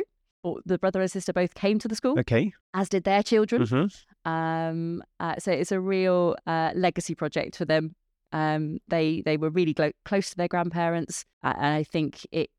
The 0.65 0.77
brother 0.77 1.01
and 1.01 1.11
sister 1.11 1.33
both 1.33 1.55
came 1.55 1.77
to 1.79 1.89
the 1.89 1.95
school, 1.95 2.17
okay, 2.17 2.53
as 2.73 2.87
did 2.87 3.03
their 3.03 3.21
children. 3.21 3.63
Mm-hmm. 3.63 4.31
Um, 4.31 5.03
uh, 5.19 5.35
so 5.39 5.51
it's 5.51 5.73
a 5.73 5.81
real 5.81 6.37
uh, 6.47 6.71
legacy 6.73 7.15
project 7.15 7.57
for 7.57 7.65
them. 7.65 7.95
Um, 8.31 8.79
they 8.87 9.21
they 9.25 9.35
were 9.35 9.49
really 9.49 9.73
glo- 9.73 9.91
close 10.05 10.29
to 10.29 10.37
their 10.37 10.47
grandparents, 10.47 11.25
uh, 11.43 11.55
and 11.57 11.75
I 11.75 11.83
think 11.83 12.25
it 12.31 12.49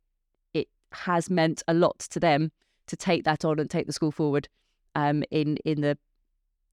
has 0.92 1.30
meant 1.30 1.62
a 1.68 1.74
lot 1.74 1.98
to 2.00 2.20
them 2.20 2.52
to 2.86 2.96
take 2.96 3.24
that 3.24 3.44
on 3.44 3.58
and 3.58 3.70
take 3.70 3.86
the 3.86 3.92
school 3.92 4.10
forward 4.10 4.48
um, 4.94 5.22
in 5.30 5.56
in 5.64 5.80
the 5.80 5.96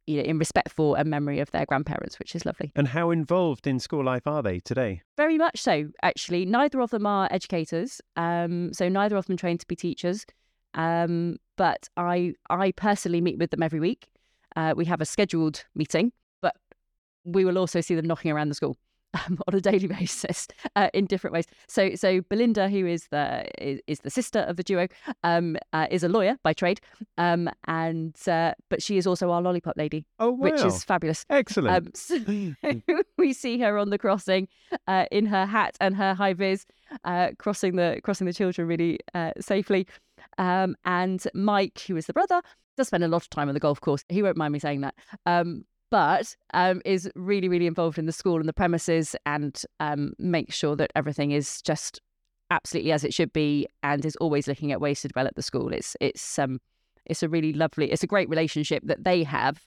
you 0.08 0.16
know, 0.16 0.24
in 0.24 0.40
respect 0.40 0.72
for 0.72 0.98
and 0.98 1.10
memory 1.10 1.40
of 1.40 1.52
their 1.52 1.66
grandparents, 1.66 2.18
which 2.18 2.34
is 2.34 2.46
lovely. 2.46 2.72
And 2.76 2.88
how 2.88 3.12
involved 3.12 3.68
in 3.68 3.78
school 3.78 4.06
life 4.06 4.26
are 4.26 4.42
they 4.42 4.60
today? 4.60 5.02
Very 5.18 5.38
much 5.38 5.60
so, 5.62 5.90
actually. 6.02 6.46
Neither 6.46 6.80
of 6.80 6.92
them 6.92 7.06
are 7.06 7.28
educators, 7.30 8.02
um, 8.16 8.74
so 8.74 8.88
neither 8.88 9.18
of 9.18 9.26
them 9.28 9.36
trained 9.36 9.60
to 9.60 9.68
be 9.68 9.76
teachers. 9.76 10.26
Um, 10.74 11.38
but 11.58 11.90
I, 11.98 12.34
I 12.50 12.72
personally 12.72 13.20
meet 13.20 13.38
with 13.38 13.52
them 13.52 13.62
every 13.62 13.82
week. 13.82 14.08
Uh, 14.56 14.74
we 14.78 14.86
have 14.86 15.02
a 15.02 15.06
scheduled 15.06 15.66
meeting, 15.76 16.14
but 16.42 16.56
we 17.26 17.44
will 17.44 17.58
also 17.58 17.82
see 17.82 17.94
them 17.94 18.08
knocking 18.08 18.32
around 18.32 18.48
the 18.50 18.56
school. 18.56 18.78
Um, 19.14 19.40
on 19.48 19.56
a 19.56 19.62
daily 19.62 19.88
basis 19.88 20.48
uh, 20.76 20.90
in 20.94 21.06
different 21.06 21.34
ways. 21.34 21.46
So, 21.68 21.96
so 21.96 22.22
Belinda, 22.22 22.70
who 22.70 22.86
is 22.86 23.08
the 23.10 23.46
is, 23.64 23.80
is 23.88 24.00
the 24.00 24.10
sister 24.10 24.40
of 24.40 24.58
the 24.58 24.64
duo, 24.64 24.88
um, 25.24 25.58
uh, 25.74 25.88
is 25.90 26.04
a 26.04 26.10
lawyer 26.10 26.38
by 26.44 26.54
trade, 26.54 26.80
um, 27.18 27.50
and 27.68 28.16
uh, 28.28 28.54
but 28.70 28.82
she 28.82 28.98
is 28.98 29.08
also 29.08 29.32
our 29.32 29.42
lollipop 29.42 29.76
lady, 29.78 30.06
Oh, 30.20 30.32
wow. 30.32 30.50
which 30.52 30.62
is 30.64 30.84
fabulous. 30.84 31.26
Excellent. 31.30 31.88
Um, 31.88 31.92
so 31.94 32.18
we 33.18 33.34
see 33.34 33.60
her 33.60 33.78
on 33.78 33.90
the 33.90 33.98
crossing 33.98 34.48
uh, 34.88 35.06
in 35.12 35.26
her 35.26 35.46
hat 35.46 35.78
and 35.80 35.96
her 35.96 36.14
high 36.14 36.34
vis, 36.34 36.66
uh, 37.04 37.30
crossing 37.38 37.76
the 37.76 38.00
crossing 38.04 38.28
the 38.28 38.34
children 38.34 38.68
really 38.68 39.00
uh, 39.14 39.32
safely. 39.40 39.88
Um, 40.38 40.76
and 40.86 41.24
Mike, 41.34 41.80
who 41.88 41.96
is 41.96 42.06
the 42.08 42.14
brother, 42.14 42.42
does 42.76 42.88
spend 42.88 43.04
a 43.04 43.08
lot 43.08 43.22
of 43.24 43.30
time 43.30 43.48
on 43.48 43.54
the 43.54 43.60
golf 43.60 43.80
course. 43.82 44.04
He 44.10 44.22
won't 44.22 44.38
mind 44.38 44.54
me 44.54 44.60
saying 44.60 44.82
that. 44.82 44.96
Um, 45.26 45.66
but 45.90 46.36
um, 46.54 46.82
is 46.86 47.10
really, 47.16 47.50
really 47.50 47.68
involved 47.68 47.98
in 47.98 48.06
the 48.06 48.12
school 48.12 48.38
and 48.38 48.48
the 48.48 48.54
premises 48.54 49.16
and 49.26 49.64
um, 49.80 50.14
makes 50.18 50.56
sure 50.56 50.76
that 50.76 50.92
everything 50.96 51.32
is 51.32 51.62
just 51.62 52.02
absolutely 52.50 52.92
as 52.92 53.04
it 53.04 53.14
should 53.14 53.34
be 53.34 53.68
and 53.84 54.06
is 54.06 54.16
always 54.18 54.48
looking 54.48 54.72
at 54.72 54.82
ways 54.82 55.02
to 55.02 55.08
develop 55.08 55.36
the 55.36 55.42
school. 55.42 55.74
It's 55.74 55.96
it's 56.00 56.40
um 56.40 56.60
it's 57.06 57.24
a 57.24 57.30
really 57.30 57.54
lovely, 57.54 57.92
it's 57.92 58.04
a 58.04 58.08
great 58.08 58.30
relationship 58.30 58.84
that 58.86 59.04
they 59.06 59.24
have 59.24 59.62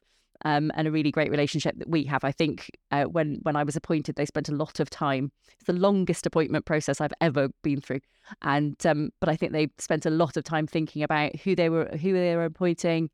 um, 0.45 0.71
and 0.75 0.87
a 0.87 0.91
really 0.91 1.11
great 1.11 1.31
relationship 1.31 1.79
that 1.79 1.89
we 1.89 2.05
have. 2.05 2.25
I 2.25 2.33
think 2.33 2.71
uh, 2.91 3.05
when 3.05 3.39
when 3.43 3.57
I 3.57 3.65
was 3.65 3.77
appointed, 3.77 4.17
they 4.17 4.27
spent 4.27 4.49
a 4.49 4.55
lot 4.55 4.81
of 4.81 4.91
time. 4.91 5.33
It's 5.55 5.65
the 5.65 5.73
longest 5.73 6.27
appointment 6.27 6.65
process 6.65 7.01
I've 7.01 7.15
ever 7.21 7.49
been 7.63 7.81
through, 7.81 8.01
and 8.43 8.75
um, 8.87 9.11
but 9.21 9.29
I 9.29 9.37
think 9.37 9.53
they 9.53 9.69
spent 9.79 10.07
a 10.07 10.11
lot 10.11 10.37
of 10.37 10.45
time 10.45 10.67
thinking 10.67 11.03
about 11.03 11.37
who 11.37 11.55
they 11.55 11.69
were 11.69 11.87
who 11.87 12.13
they 12.13 12.37
were 12.37 12.45
appointing, 12.45 13.11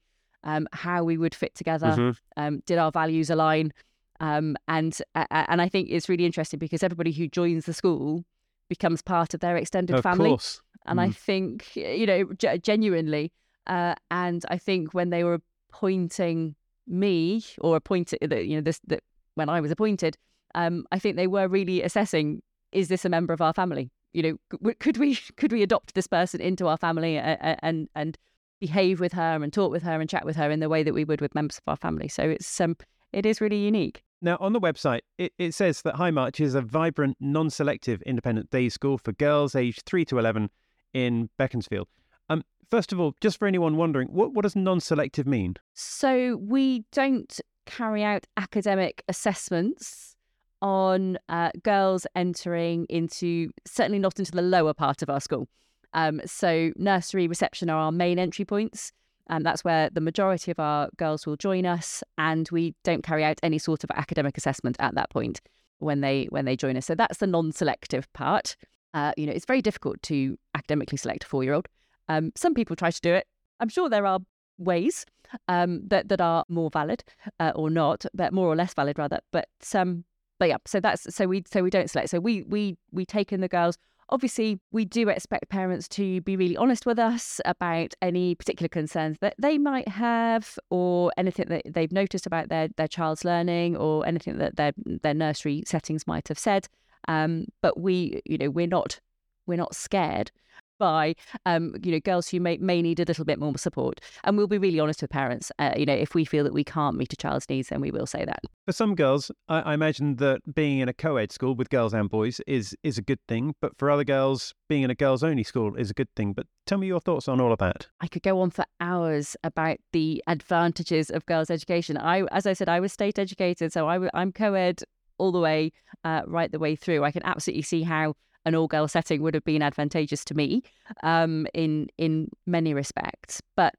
um, 0.47 0.67
how 0.73 1.05
we 1.05 1.19
would 1.19 1.35
fit 1.35 1.55
together, 1.55 1.89
Mhm. 1.89 2.17
um, 2.37 2.63
did 2.67 2.79
our 2.79 2.91
values 2.91 3.29
align, 3.31 3.73
um, 4.21 4.57
and 4.69 4.97
uh, 5.15 5.27
and 5.31 5.61
I 5.61 5.69
think 5.69 5.91
it's 5.91 6.09
really 6.09 6.25
interesting 6.25 6.59
because 6.59 6.83
everybody 6.83 7.13
who 7.13 7.27
joins 7.29 7.67
the 7.67 7.75
school 7.75 8.25
becomes 8.69 9.03
part 9.03 9.35
of 9.35 9.41
their 9.41 9.57
extended 9.57 9.97
Of 9.97 10.03
family. 10.03 10.31
course. 10.31 10.63
And 10.87 11.01
I 11.01 11.09
Mm. 11.09 11.15
think, 11.17 11.77
you 11.77 12.07
know, 12.07 12.25
ge- 12.43 12.63
genuinely, 12.63 13.33
uh, 13.67 13.95
and 14.11 14.45
I 14.49 14.57
think 14.57 14.95
when 14.95 15.11
they 15.11 15.25
were 15.25 15.41
appointing 15.71 16.55
me 16.87 17.45
or 17.61 17.77
appointed, 17.77 18.19
the- 18.31 18.45
you 18.47 18.57
know, 18.57 18.63
this, 18.63 18.81
that 18.87 19.03
when 19.35 19.49
I 19.49 19.61
was 19.61 19.71
appointed, 19.73 20.17
um, 20.55 20.87
I 20.93 20.99
think 21.01 21.17
they 21.17 21.27
were 21.27 21.49
really 21.49 21.83
assessing: 21.83 22.41
is 22.73 22.89
this 22.89 23.05
a 23.05 23.09
member 23.09 23.33
of 23.35 23.41
our 23.41 23.53
family? 23.53 23.91
You 24.15 24.23
know, 24.23 24.59
could 24.79 24.97
we 24.97 25.17
could 25.37 25.53
we 25.53 25.63
adopt 25.63 25.95
this 25.95 26.07
person 26.07 26.41
into 26.41 26.69
our 26.69 26.77
family 26.79 27.19
and 27.19 27.59
and, 27.63 27.89
and 27.95 28.19
behave 28.61 29.01
with 29.01 29.13
her 29.13 29.43
and 29.43 29.53
talk 29.53 29.71
with 29.71 29.83
her 29.83 30.01
and 30.01 30.09
chat 30.09 30.25
with 30.25 30.37
her 30.37 30.51
in 30.51 30.61
the 30.61 30.69
way 30.69 30.83
that 30.83 30.95
we 30.95 31.05
would 31.05 31.21
with 31.21 31.35
members 31.35 31.59
of 31.59 31.63
our 31.67 31.77
family? 31.77 32.09
So 32.09 32.23
it's 32.23 32.61
um, 32.61 32.77
it 33.13 33.27
is 33.27 33.41
really 33.41 33.59
unique. 33.59 34.03
Now, 34.23 34.39
on 34.41 34.53
the 34.53 34.61
website, 34.61 35.01
it, 35.19 35.33
it 35.39 35.55
says 35.55 35.83
that 35.83 35.97
High 35.97 36.11
March 36.11 36.41
is 36.41 36.55
a 36.55 36.63
vibrant, 36.63 37.17
non 37.21 37.51
selective 37.51 38.03
independent 38.03 38.51
day 38.51 38.69
school 38.69 38.99
for 38.99 39.13
girls 39.13 39.55
aged 39.55 39.83
3 39.87 40.05
to 40.07 40.19
11 40.19 40.51
in 40.95 41.29
Beaconsfield. 41.39 41.89
Um, 42.31 42.43
first 42.71 42.93
of 42.93 43.01
all, 43.01 43.15
just 43.21 43.39
for 43.39 43.47
anyone 43.47 43.77
wondering, 43.77 44.09
what, 44.09 44.33
what 44.33 44.43
does 44.43 44.57
non 44.57 44.81
selective 44.81 45.27
mean? 45.27 45.55
So 45.75 46.37
we 46.37 46.85
don't 46.93 47.39
carry 47.67 48.03
out 48.03 48.27
academic 48.37 49.03
assessments 49.09 50.17
on 50.63 51.19
uh, 51.29 51.51
girls 51.63 52.07
entering 52.17 52.87
into 52.89 53.51
certainly 53.67 53.99
not 53.99 54.19
into 54.19 54.33
the 54.33 54.43
lower 54.43 54.73
part 54.73 55.03
of 55.03 55.11
our 55.11 55.21
school. 55.21 55.49
Um, 55.93 56.21
so 56.27 56.73
nursery 56.77 57.29
reception 57.29 57.71
are 57.71 57.79
our 57.79 57.93
main 57.93 58.19
entry 58.19 58.45
points. 58.45 58.93
And 59.29 59.45
that's 59.45 59.65
where 59.65 59.91
the 59.91 60.01
majority 60.01 60.53
of 60.53 60.61
our 60.61 60.89
girls 60.99 61.27
will 61.27 61.37
join 61.37 61.67
us, 61.67 62.05
and 62.17 62.49
we 62.53 62.77
don't 62.85 63.03
carry 63.03 63.25
out 63.25 63.41
any 63.43 63.59
sort 63.59 63.83
of 63.83 63.91
academic 63.91 64.39
assessment 64.39 64.77
at 64.79 64.95
that 64.95 65.11
point 65.11 65.41
when 65.81 66.01
they 66.01 66.27
when 66.31 66.45
they 66.45 66.55
join 66.55 66.77
us. 66.77 66.87
So 66.87 66.95
that's 66.95 67.19
the 67.19 67.27
non-selective 67.27 68.13
part. 68.13 68.55
Uh, 68.95 69.11
you 69.17 69.27
know, 69.27 69.33
it's 69.33 69.45
very 69.45 69.63
difficult 69.63 70.01
to 70.03 70.39
academically 70.55 70.97
select 70.97 71.25
a 71.25 71.27
four-year-old. 71.27 71.67
Um, 72.09 72.31
some 72.37 72.55
people 72.55 72.77
try 72.77 72.93
to 72.93 73.01
do 73.01 73.15
it. 73.15 73.27
I'm 73.59 73.69
sure 73.69 73.89
there 73.89 74.07
are 74.07 74.21
ways 74.59 75.05
um, 75.49 75.83
that 75.89 76.09
that 76.09 76.21
are 76.21 76.45
more 76.49 76.71
valid 76.71 77.03
uh, 77.41 77.51
or 77.57 77.69
not, 77.69 78.07
but 78.15 78.33
more 78.33 78.47
or 78.47 78.55
less 78.55 78.75
valid 78.75 78.97
rather. 78.97 79.19
But 79.33 79.49
um, 79.75 80.05
but 80.39 80.49
yeah, 80.49 80.59
so 80.67 80.79
that's 80.79 81.13
so 81.13 81.27
we 81.27 81.43
so 81.51 81.65
we 81.65 81.71
don't 81.71 81.91
select. 81.91 82.11
So 82.11 82.21
we 82.21 82.43
we 82.43 82.77
we 82.93 83.05
take 83.05 83.33
in 83.33 83.41
the 83.41 83.49
girls. 83.49 83.77
Obviously, 84.09 84.61
we 84.71 84.85
do 84.85 85.09
expect 85.09 85.49
parents 85.49 85.89
to 85.89 86.21
be 86.21 86.37
really 86.37 86.57
honest 86.57 86.87
with 86.87 86.99
us 86.99 87.41
about 87.45 87.95
any 88.01 88.37
particular 88.37 88.69
concerns 88.69 89.19
that 89.21 89.35
they 89.39 89.59
might 89.59 89.89
have, 89.89 90.59
or 90.71 91.13
anything 91.17 91.47
that 91.49 91.63
they've 91.67 91.93
noticed 91.93 92.27
about 92.27 92.49
their 92.49 92.69
their 92.77 92.89
child's 92.89 93.25
learning, 93.25 93.77
or 93.77 94.07
anything 94.07 94.39
that 94.39 94.57
their 94.57 94.73
their 95.03 95.15
nursery 95.15 95.65
settings 95.67 96.07
might 96.07 96.29
have 96.29 96.39
said. 96.39 96.69
Um, 97.09 97.47
but 97.63 97.81
we, 97.81 98.21
you 98.25 98.39
know, 98.39 98.51
we're 98.51 98.67
not 98.67 99.01
we're 99.47 99.57
not 99.57 99.75
scared 99.75 100.31
by 100.79 101.15
um, 101.45 101.75
you 101.83 101.93
know 101.93 102.01
girls 102.01 102.29
who 102.29 102.41
may 102.41 102.57
may 102.59 102.83
need 102.83 103.01
a 103.01 103.05
little 103.05 103.25
bit 103.25 103.39
more 103.39 103.57
support, 103.59 104.01
and 104.25 104.37
we'll 104.37 104.47
be 104.47 104.59
really 104.59 104.81
honest 104.81 105.03
with 105.03 105.11
parents. 105.11 105.51
Uh, 105.59 105.73
you 105.77 105.87
know, 105.87 105.95
if 105.95 106.15
we 106.15 106.25
feel 106.25 106.45
that 106.45 106.53
we 106.53 106.65
can't 106.65 106.97
meet 106.97 107.13
a 107.13 107.17
child's 107.17 107.49
needs, 107.49 107.69
then 107.69 107.81
we 107.81 107.91
will 107.91 108.07
say 108.07 108.25
that. 108.25 108.41
For 108.67 108.73
some 108.73 108.95
girls, 108.95 109.31
I, 109.49 109.61
I 109.61 109.75
imagine 109.75 110.17
that 110.17 110.41
being 110.55 110.81
in 110.81 110.89
a 110.89 110.93
co 110.93 111.17
ed 111.17 111.33
school 111.33 111.55
with 111.55 111.71
girls 111.71 111.95
and 111.95 112.09
boys 112.09 112.41
is, 112.47 112.77
is 112.83 112.99
a 112.99 113.03
good 113.03 113.21
thing. 113.29 113.55
But 113.61 113.77
for 113.79 113.91
other 113.91 114.05
girls, 114.05 114.55
being 114.69 114.83
in 114.83 114.91
a 114.91 114.95
girls 114.95 115.23
only 115.23 115.45
school 115.45 115.77
is 115.77 115.91
a 115.91 115.95
good 115.95 116.09
thing. 116.17 116.33
But 116.33 116.47
tell 116.67 116.79
me 116.79 116.87
your 116.87 117.01
thoughts 117.01 117.29
on 117.29 117.41
all 117.41 117.53
of 117.53 117.59
that. 117.59 117.87
I 118.01 118.09
could 118.09 118.23
go 118.23 118.41
on 118.41 118.51
for 118.51 118.65
hours 118.81 119.37
about 119.45 119.79
the 119.93 120.23
advantages 120.27 121.11
of 121.11 121.25
girls' 121.27 121.51
education. 121.51 121.97
I, 121.97 122.23
as 122.33 122.47
I 122.47 122.53
said, 122.53 122.69
I 122.69 122.81
was 122.81 122.93
state 122.93 123.19
educated, 123.19 123.73
so 123.73 123.89
I'm 123.89 124.33
co-ed 124.33 124.83
all 125.19 125.33
the 125.33 125.41
way, 125.41 125.73
uh, 126.05 126.23
right 126.27 126.51
the 126.51 126.59
way 126.59 126.77
through. 126.77 127.05
I 127.05 127.11
can 127.11 127.23
absolutely 127.25 127.63
see 127.63 127.83
how 127.83 128.15
an 128.47 128.55
all-girl 128.55 128.89
setting 128.89 129.21
would 129.21 129.35
have 129.35 129.45
been 129.45 129.61
advantageous 129.61 130.25
to 130.25 130.35
me, 130.35 130.63
um, 131.03 131.47
in 131.53 131.89
in 131.99 132.31
many 132.47 132.73
respects. 132.73 133.43
But 133.57 133.75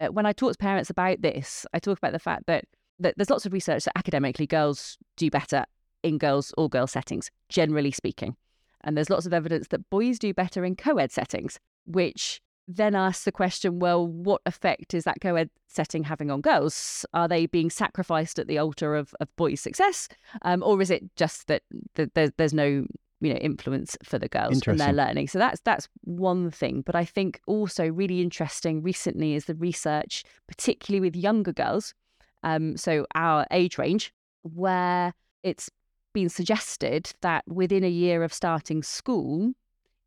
uh, 0.00 0.08
when 0.08 0.26
I 0.26 0.32
talk 0.32 0.52
to 0.52 0.58
parents 0.58 0.90
about 0.90 1.22
this, 1.22 1.64
I 1.72 1.78
talk 1.78 1.98
about 1.98 2.12
the 2.12 2.18
fact 2.18 2.46
that 2.46 2.64
that 2.98 3.14
there's 3.16 3.30
lots 3.30 3.46
of 3.46 3.52
research 3.52 3.84
that 3.84 3.96
academically 3.96 4.46
girls 4.46 4.98
do 5.16 5.30
better 5.30 5.64
in 6.02 6.18
girls 6.18 6.52
all 6.56 6.68
girl 6.68 6.86
settings, 6.86 7.30
generally 7.48 7.92
speaking. 7.92 8.36
And 8.82 8.96
there's 8.96 9.10
lots 9.10 9.26
of 9.26 9.34
evidence 9.34 9.68
that 9.68 9.88
boys 9.90 10.18
do 10.18 10.32
better 10.32 10.64
in 10.64 10.76
co 10.76 10.96
ed 10.96 11.12
settings, 11.12 11.60
which 11.84 12.40
then 12.68 12.94
asks 12.94 13.24
the 13.24 13.32
question 13.32 13.78
well, 13.78 14.06
what 14.06 14.40
effect 14.46 14.94
is 14.94 15.04
that 15.04 15.20
co 15.20 15.36
ed 15.36 15.50
setting 15.68 16.04
having 16.04 16.30
on 16.30 16.40
girls? 16.40 17.04
Are 17.12 17.28
they 17.28 17.46
being 17.46 17.68
sacrificed 17.68 18.38
at 18.38 18.48
the 18.48 18.58
altar 18.58 18.96
of, 18.96 19.14
of 19.20 19.28
boys' 19.36 19.60
success? 19.60 20.08
Um, 20.42 20.62
or 20.62 20.80
is 20.80 20.90
it 20.90 21.04
just 21.16 21.48
that, 21.48 21.62
that 21.96 22.14
there's, 22.14 22.30
there's 22.38 22.54
no 22.54 22.86
you 23.20 23.32
know 23.32 23.38
influence 23.38 23.96
for 24.02 24.18
the 24.18 24.28
girls 24.28 24.60
in 24.66 24.76
their 24.76 24.92
learning 24.92 25.26
so 25.26 25.38
that's 25.38 25.60
that's 25.64 25.88
one 26.02 26.50
thing 26.50 26.82
but 26.84 26.94
i 26.94 27.04
think 27.04 27.40
also 27.46 27.86
really 27.86 28.20
interesting 28.20 28.82
recently 28.82 29.34
is 29.34 29.46
the 29.46 29.54
research 29.54 30.22
particularly 30.46 31.00
with 31.00 31.16
younger 31.16 31.52
girls 31.52 31.94
um 32.42 32.76
so 32.76 33.06
our 33.14 33.46
age 33.50 33.78
range 33.78 34.12
where 34.42 35.14
it's 35.42 35.70
been 36.12 36.28
suggested 36.28 37.12
that 37.22 37.42
within 37.48 37.84
a 37.84 37.88
year 37.88 38.22
of 38.22 38.32
starting 38.32 38.82
school 38.82 39.52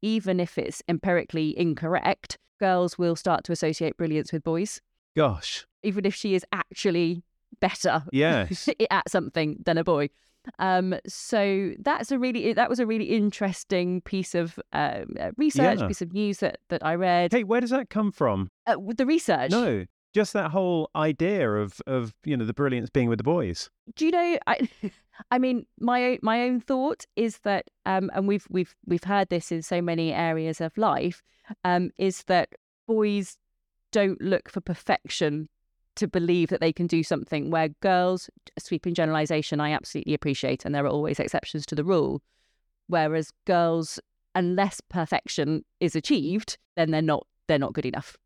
even 0.01 0.39
if 0.39 0.57
it's 0.57 0.81
empirically 0.87 1.57
incorrect 1.57 2.37
girls 2.59 2.97
will 2.97 3.15
start 3.15 3.43
to 3.43 3.51
associate 3.51 3.97
brilliance 3.97 4.31
with 4.31 4.43
boys 4.43 4.81
Gosh. 5.15 5.65
even 5.81 6.05
if 6.05 6.13
she 6.13 6.35
is 6.35 6.45
actually 6.51 7.23
better 7.59 8.03
Yes. 8.11 8.69
at 8.91 9.09
something 9.09 9.57
than 9.65 9.77
a 9.77 9.83
boy. 9.83 10.09
Um, 10.57 10.95
so 11.07 11.71
that's 11.79 12.11
a 12.11 12.19
really 12.19 12.53
that 12.53 12.69
was 12.69 12.79
a 12.79 12.85
really 12.85 13.05
interesting 13.05 14.01
piece 14.01 14.35
of 14.35 14.59
um, 14.73 15.13
uh, 15.19 15.31
research, 15.37 15.79
Yeah. 15.79 15.87
piece 15.87 16.01
of 16.01 16.13
news 16.13 16.39
that 16.39 16.59
that 16.69 16.83
I 16.85 16.95
read. 16.95 17.31
hey, 17.31 17.43
where 17.43 17.61
does 17.61 17.69
that 17.71 17.89
come 17.89 18.11
from? 18.11 18.49
Uh, 18.65 18.79
with 18.79 18.97
the 18.97 19.05
research, 19.05 19.51
No. 19.51 19.85
Just 20.11 20.33
that 20.33 20.49
whole 20.49 20.89
idea 20.95 21.51
of, 21.51 21.79
of 21.85 22.15
you 22.25 22.35
know 22.35 22.43
the 22.45 22.53
brilliance 22.53 22.89
being 22.89 23.09
with 23.09 23.19
the 23.19 23.23
boys. 23.23 23.69
do 23.95 24.05
you 24.05 24.11
know? 24.11 24.39
I, 24.47 24.67
I 25.31 25.37
mean, 25.37 25.67
my 25.79 26.03
own, 26.03 26.17
my 26.23 26.41
own 26.41 26.61
thought 26.61 27.05
is 27.15 27.37
that, 27.39 27.65
um, 27.85 28.09
and 28.15 28.27
we've 28.27 28.47
we've 28.49 28.75
we've 28.87 29.03
heard 29.03 29.29
this 29.29 29.51
in 29.51 29.61
so 29.61 29.83
many 29.83 30.11
areas 30.11 30.61
of 30.61 30.75
life, 30.79 31.21
um, 31.63 31.91
is 31.99 32.23
that 32.23 32.49
boys 32.87 33.37
don't 33.91 34.19
look 34.19 34.49
for 34.49 34.61
perfection 34.61 35.47
to 35.95 36.07
believe 36.07 36.49
that 36.49 36.61
they 36.61 36.73
can 36.73 36.87
do 36.87 37.03
something 37.03 37.49
where 37.49 37.69
girls 37.81 38.29
sweeping 38.57 38.93
generalization 38.93 39.59
i 39.59 39.71
absolutely 39.71 40.13
appreciate 40.13 40.65
and 40.65 40.73
there 40.73 40.85
are 40.85 40.89
always 40.89 41.19
exceptions 41.19 41.65
to 41.65 41.75
the 41.75 41.83
rule 41.83 42.21
whereas 42.87 43.31
girls 43.45 43.99
unless 44.35 44.81
perfection 44.89 45.63
is 45.79 45.95
achieved 45.95 46.57
then 46.75 46.91
they're 46.91 47.01
not 47.01 47.25
they're 47.47 47.59
not 47.59 47.73
good 47.73 47.85
enough 47.85 48.17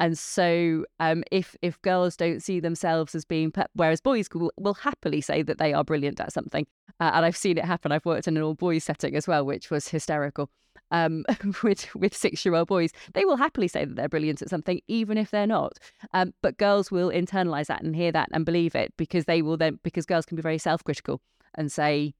and 0.00 0.18
so 0.18 0.84
um, 1.00 1.22
if 1.30 1.56
if 1.62 1.80
girls 1.82 2.16
don't 2.16 2.42
see 2.42 2.60
themselves 2.60 3.14
as 3.14 3.24
being 3.24 3.50
pe- 3.50 3.64
whereas 3.74 4.00
boys 4.00 4.28
will, 4.34 4.52
will 4.58 4.74
happily 4.74 5.20
say 5.20 5.42
that 5.42 5.58
they 5.58 5.72
are 5.72 5.84
brilliant 5.84 6.20
at 6.20 6.32
something 6.32 6.66
uh, 7.00 7.10
and 7.14 7.24
i've 7.24 7.36
seen 7.36 7.58
it 7.58 7.64
happen 7.64 7.92
i've 7.92 8.04
worked 8.04 8.28
in 8.28 8.36
an 8.36 8.42
all 8.42 8.54
boys 8.54 8.84
setting 8.84 9.16
as 9.16 9.26
well 9.26 9.44
which 9.44 9.70
was 9.70 9.88
hysterical 9.88 10.50
um, 10.90 11.24
with 11.62 11.92
with 11.94 12.14
six 12.14 12.44
year 12.44 12.54
old 12.54 12.68
boys 12.68 12.90
they 13.14 13.24
will 13.24 13.36
happily 13.36 13.68
say 13.68 13.84
that 13.84 13.96
they're 13.96 14.08
brilliant 14.08 14.42
at 14.42 14.50
something 14.50 14.80
even 14.88 15.16
if 15.18 15.30
they're 15.30 15.46
not 15.46 15.78
um, 16.12 16.32
but 16.42 16.56
girls 16.58 16.90
will 16.90 17.10
internalize 17.10 17.66
that 17.66 17.82
and 17.82 17.96
hear 17.96 18.12
that 18.12 18.28
and 18.32 18.44
believe 18.44 18.74
it 18.74 18.92
because 18.96 19.24
they 19.24 19.42
will 19.42 19.56
then 19.56 19.78
because 19.82 20.06
girls 20.06 20.26
can 20.26 20.36
be 20.36 20.42
very 20.42 20.58
self 20.58 20.84
critical 20.84 21.20
and 21.56 21.70
say 21.70 22.14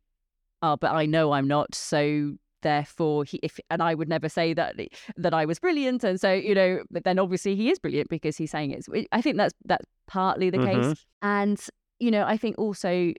oh, 0.64 0.76
but 0.76 0.92
I 0.92 1.04
know 1.04 1.32
I'm 1.32 1.46
not. 1.46 1.74
So 1.74 2.36
therefore 2.64 3.24
he 3.24 3.38
if 3.44 3.60
and 3.70 3.80
I 3.80 3.94
would 3.94 4.08
never 4.08 4.28
say 4.28 4.52
that 4.54 4.74
that 5.16 5.32
I 5.32 5.44
was 5.44 5.60
brilliant 5.60 6.02
and 6.02 6.20
so 6.20 6.32
you 6.32 6.54
know 6.54 6.82
but 6.90 7.04
then 7.04 7.20
obviously 7.20 7.54
he 7.54 7.70
is 7.70 7.78
brilliant 7.78 8.08
because 8.10 8.36
he's 8.36 8.50
saying 8.50 8.72
it 8.72 8.84
I 9.12 9.20
think 9.20 9.36
that's 9.36 9.54
that's 9.64 9.86
partly 10.08 10.50
the 10.50 10.58
Mhm. 10.58 10.72
case. 10.72 11.04
And 11.22 11.60
you 12.00 12.10
know 12.10 12.24
I 12.24 12.36
think 12.36 12.58
also 12.58 13.12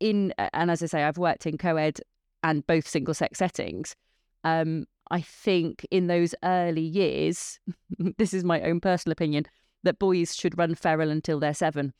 in 0.00 0.34
and 0.52 0.70
as 0.70 0.82
I 0.82 0.86
say 0.86 1.04
I've 1.04 1.18
worked 1.18 1.46
in 1.46 1.58
co-ed 1.58 2.00
and 2.42 2.66
both 2.66 2.88
single 2.88 3.14
sex 3.14 3.38
settings. 3.38 3.94
Um 4.42 4.86
I 5.10 5.20
think 5.20 5.86
in 5.90 6.06
those 6.08 6.34
early 6.42 6.82
years 6.82 7.60
this 8.18 8.34
is 8.34 8.44
my 8.44 8.60
own 8.62 8.80
personal 8.80 9.12
opinion 9.12 9.44
that 9.84 9.98
boys 9.98 10.34
should 10.34 10.58
run 10.58 10.74
feral 10.74 11.10
until 11.10 11.38
they're 11.40 11.54
7 11.54 11.92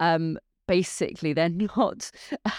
um 0.00 0.38
basically 0.68 1.32
they're 1.32 1.48
not 1.76 2.10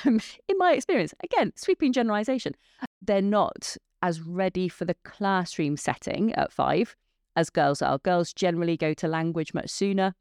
um, 0.05 0.19
in 0.50 0.57
my 0.57 0.73
experience 0.73 1.13
again 1.23 1.53
sweeping 1.55 1.93
generalization 1.93 2.53
they're 3.01 3.22
not 3.22 3.75
as 4.01 4.22
ready 4.22 4.67
for 4.67 4.86
the 4.86 4.96
classroom 5.03 5.77
setting 5.77 6.34
at 6.36 6.51
five 6.51 6.96
as 7.36 7.50
girls 7.50 7.81
are. 7.81 7.98
Girls 8.00 8.34
generally 8.34 8.77
go 8.77 8.93
to 8.96 9.08
language 9.08 9.53
much 9.53 9.70
sooner 9.70 10.13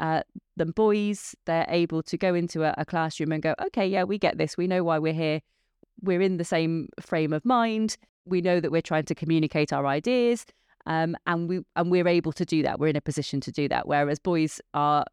uh, 0.00 0.22
than 0.56 0.70
boys. 0.70 1.34
They're 1.44 1.66
able 1.68 2.02
to 2.04 2.16
go 2.16 2.34
into 2.34 2.64
a, 2.64 2.74
a 2.78 2.84
classroom 2.84 3.32
and 3.32 3.42
go, 3.42 3.54
okay, 3.66 3.86
yeah, 3.86 4.04
we 4.04 4.18
get 4.18 4.38
this. 4.38 4.56
We 4.56 4.66
know 4.66 4.82
why 4.84 4.98
we're 4.98 5.12
here. 5.12 5.40
We're 6.02 6.20
in 6.20 6.36
the 6.36 6.44
same 6.44 6.88
frame 7.00 7.32
of 7.32 7.44
mind. 7.44 7.96
We 8.24 8.40
know 8.40 8.60
that 8.60 8.70
we're 8.70 8.82
trying 8.82 9.04
to 9.04 9.14
communicate 9.14 9.72
our 9.72 9.86
ideas. 9.86 10.44
Um, 10.86 11.16
and 11.26 11.48
we 11.48 11.60
and 11.74 11.90
we're 11.90 12.06
able 12.06 12.32
to 12.32 12.44
do 12.44 12.62
that. 12.62 12.78
We're 12.78 12.88
in 12.88 12.96
a 12.96 13.00
position 13.00 13.40
to 13.40 13.52
do 13.52 13.68
that. 13.68 13.88
Whereas 13.88 14.20
boys 14.20 14.60
are 14.72 15.04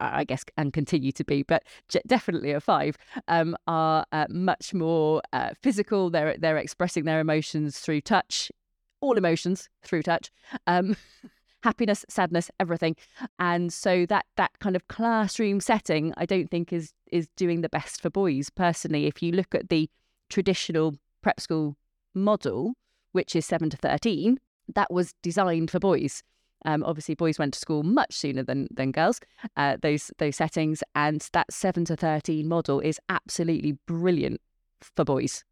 I 0.00 0.24
guess, 0.24 0.44
and 0.56 0.72
continue 0.72 1.12
to 1.12 1.24
be, 1.24 1.42
but 1.42 1.64
definitely 2.06 2.52
at 2.52 2.62
five, 2.62 2.96
um, 3.28 3.56
are 3.66 4.04
uh, 4.12 4.26
much 4.28 4.74
more 4.74 5.22
uh, 5.32 5.50
physical. 5.62 6.10
They're 6.10 6.36
they're 6.38 6.58
expressing 6.58 7.04
their 7.04 7.20
emotions 7.20 7.78
through 7.78 8.00
touch, 8.02 8.50
all 9.00 9.16
emotions 9.16 9.68
through 9.82 10.02
touch, 10.02 10.30
um, 10.66 10.96
happiness, 11.62 12.04
sadness, 12.08 12.50
everything. 12.58 12.96
And 13.38 13.72
so 13.72 14.06
that 14.06 14.26
that 14.36 14.58
kind 14.60 14.76
of 14.76 14.88
classroom 14.88 15.60
setting, 15.60 16.12
I 16.16 16.26
don't 16.26 16.50
think 16.50 16.72
is 16.72 16.92
is 17.12 17.28
doing 17.36 17.60
the 17.60 17.68
best 17.68 18.00
for 18.00 18.10
boys. 18.10 18.50
Personally, 18.50 19.06
if 19.06 19.22
you 19.22 19.32
look 19.32 19.54
at 19.54 19.68
the 19.68 19.88
traditional 20.28 20.96
prep 21.22 21.40
school 21.40 21.76
model, 22.14 22.74
which 23.12 23.36
is 23.36 23.46
seven 23.46 23.70
to 23.70 23.76
thirteen, 23.76 24.38
that 24.74 24.92
was 24.92 25.14
designed 25.22 25.70
for 25.70 25.78
boys. 25.78 26.22
Um, 26.64 26.82
obviously, 26.82 27.14
boys 27.14 27.38
went 27.38 27.54
to 27.54 27.60
school 27.60 27.82
much 27.82 28.14
sooner 28.14 28.42
than 28.42 28.68
than 28.70 28.92
girls. 28.92 29.20
Uh, 29.56 29.76
those 29.80 30.10
those 30.18 30.36
settings 30.36 30.82
and 30.94 31.28
that 31.32 31.52
seven 31.52 31.84
to 31.86 31.96
thirteen 31.96 32.48
model 32.48 32.80
is 32.80 32.98
absolutely 33.08 33.78
brilliant 33.86 34.40
for 34.80 35.04
boys. 35.04 35.44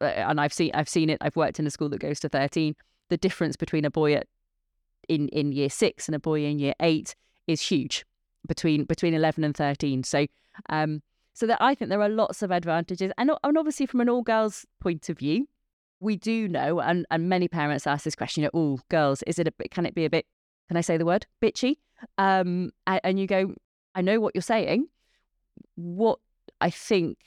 And 0.00 0.40
I've 0.40 0.52
seen 0.52 0.70
I've 0.74 0.88
seen 0.88 1.10
it. 1.10 1.18
I've 1.20 1.36
worked 1.36 1.58
in 1.58 1.66
a 1.66 1.70
school 1.70 1.88
that 1.88 2.00
goes 2.00 2.20
to 2.20 2.28
thirteen. 2.28 2.76
The 3.08 3.16
difference 3.16 3.56
between 3.56 3.84
a 3.84 3.90
boy 3.90 4.14
at 4.14 4.26
in 5.08 5.28
in 5.28 5.52
year 5.52 5.70
six 5.70 6.06
and 6.06 6.14
a 6.14 6.20
boy 6.20 6.44
in 6.44 6.58
year 6.58 6.74
eight 6.80 7.16
is 7.46 7.60
huge 7.62 8.04
between 8.46 8.84
between 8.84 9.14
eleven 9.14 9.42
and 9.42 9.56
thirteen. 9.56 10.04
So 10.04 10.26
um 10.68 11.02
so 11.34 11.46
that 11.46 11.58
I 11.60 11.74
think 11.74 11.88
there 11.88 12.02
are 12.02 12.08
lots 12.08 12.42
of 12.42 12.50
advantages, 12.50 13.12
and 13.16 13.30
and 13.42 13.58
obviously 13.58 13.86
from 13.86 14.00
an 14.00 14.08
all 14.08 14.22
girls 14.22 14.66
point 14.80 15.08
of 15.08 15.18
view, 15.18 15.48
we 15.98 16.16
do 16.16 16.48
know, 16.48 16.80
and 16.80 17.06
and 17.10 17.28
many 17.28 17.48
parents 17.48 17.86
ask 17.86 18.04
this 18.04 18.14
question: 18.14 18.48
Oh, 18.52 18.80
girls, 18.90 19.22
is 19.22 19.38
it 19.38 19.48
a? 19.48 19.68
Can 19.70 19.86
it 19.86 19.94
be 19.94 20.04
a 20.04 20.10
bit? 20.10 20.26
Can 20.70 20.76
I 20.76 20.82
say 20.82 20.96
the 20.96 21.04
word 21.04 21.26
bitchy? 21.42 21.78
Um, 22.16 22.70
and 22.86 23.18
you 23.18 23.26
go, 23.26 23.54
I 23.96 24.02
know 24.02 24.20
what 24.20 24.36
you're 24.36 24.42
saying. 24.42 24.86
What 25.74 26.20
I 26.60 26.70
think 26.70 27.18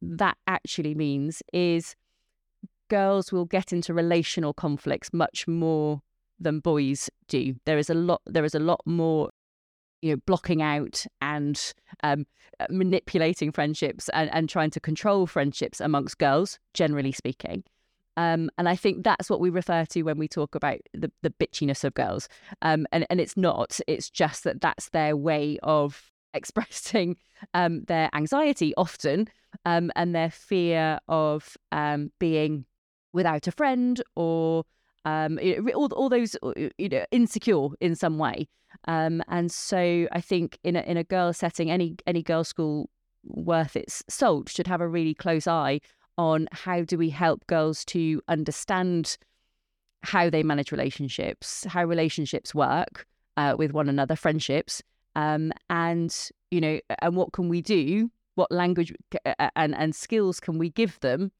that 0.00 0.38
actually 0.46 0.94
means 0.94 1.42
is 1.52 1.94
girls 2.88 3.32
will 3.32 3.44
get 3.44 3.70
into 3.70 3.92
relational 3.92 4.54
conflicts 4.54 5.12
much 5.12 5.46
more 5.46 6.00
than 6.40 6.60
boys 6.60 7.10
do. 7.26 7.54
There 7.66 7.76
is 7.76 7.90
a 7.90 7.94
lot. 7.94 8.22
There 8.24 8.46
is 8.46 8.54
a 8.54 8.60
lot 8.60 8.80
more, 8.86 9.28
you 10.00 10.12
know, 10.12 10.22
blocking 10.24 10.62
out 10.62 11.04
and 11.20 11.74
um, 12.02 12.24
manipulating 12.70 13.52
friendships 13.52 14.08
and, 14.14 14.32
and 14.32 14.48
trying 14.48 14.70
to 14.70 14.80
control 14.80 15.26
friendships 15.26 15.82
amongst 15.82 16.16
girls, 16.16 16.58
generally 16.72 17.12
speaking. 17.12 17.62
Um, 18.18 18.50
and 18.58 18.68
I 18.68 18.74
think 18.74 19.04
that's 19.04 19.30
what 19.30 19.38
we 19.38 19.48
refer 19.48 19.84
to 19.84 20.02
when 20.02 20.18
we 20.18 20.26
talk 20.26 20.56
about 20.56 20.80
the, 20.92 21.12
the 21.22 21.30
bitchiness 21.30 21.84
of 21.84 21.94
girls. 21.94 22.28
Um, 22.62 22.84
and, 22.90 23.06
and 23.10 23.20
it's 23.20 23.36
not, 23.36 23.78
it's 23.86 24.10
just 24.10 24.42
that 24.42 24.60
that's 24.60 24.88
their 24.88 25.16
way 25.16 25.56
of 25.62 26.10
expressing 26.34 27.16
um, 27.54 27.84
their 27.84 28.10
anxiety 28.12 28.74
often 28.76 29.28
um, 29.64 29.92
and 29.94 30.16
their 30.16 30.32
fear 30.32 30.98
of 31.06 31.56
um, 31.70 32.10
being 32.18 32.64
without 33.12 33.46
a 33.46 33.52
friend 33.52 34.02
or 34.16 34.64
um, 35.04 35.38
all, 35.72 35.86
all 35.92 36.08
those 36.08 36.36
uh, 36.42 36.52
you 36.76 36.88
know 36.88 37.04
insecure 37.12 37.68
in 37.80 37.94
some 37.94 38.18
way. 38.18 38.48
Um, 38.88 39.22
and 39.28 39.50
so 39.50 40.08
I 40.10 40.20
think 40.20 40.58
in 40.64 40.74
a, 40.74 40.80
in 40.80 40.96
a 40.96 41.04
girl 41.04 41.32
setting, 41.32 41.70
any 41.70 41.96
any 42.06 42.22
girl 42.22 42.42
school 42.44 42.90
worth 43.24 43.76
its 43.76 44.02
salt 44.08 44.48
should 44.48 44.66
have 44.66 44.80
a 44.80 44.88
really 44.88 45.14
close 45.14 45.46
eye 45.46 45.80
on 46.18 46.48
how 46.52 46.82
do 46.82 46.98
we 46.98 47.08
help 47.08 47.46
girls 47.46 47.84
to 47.86 48.20
understand 48.28 49.16
how 50.02 50.28
they 50.28 50.42
manage 50.42 50.72
relationships, 50.72 51.64
how 51.64 51.84
relationships 51.84 52.54
work 52.54 53.06
uh, 53.36 53.54
with 53.56 53.72
one 53.72 53.88
another, 53.88 54.16
friendships, 54.16 54.82
um, 55.16 55.52
and 55.70 56.30
you 56.50 56.60
know, 56.60 56.80
and 57.00 57.16
what 57.16 57.32
can 57.32 57.48
we 57.48 57.62
do? 57.62 58.10
What 58.34 58.52
language 58.52 58.92
and 59.56 59.74
and 59.74 59.94
skills 59.94 60.40
can 60.40 60.58
we 60.58 60.70
give 60.70 61.00
them 61.00 61.32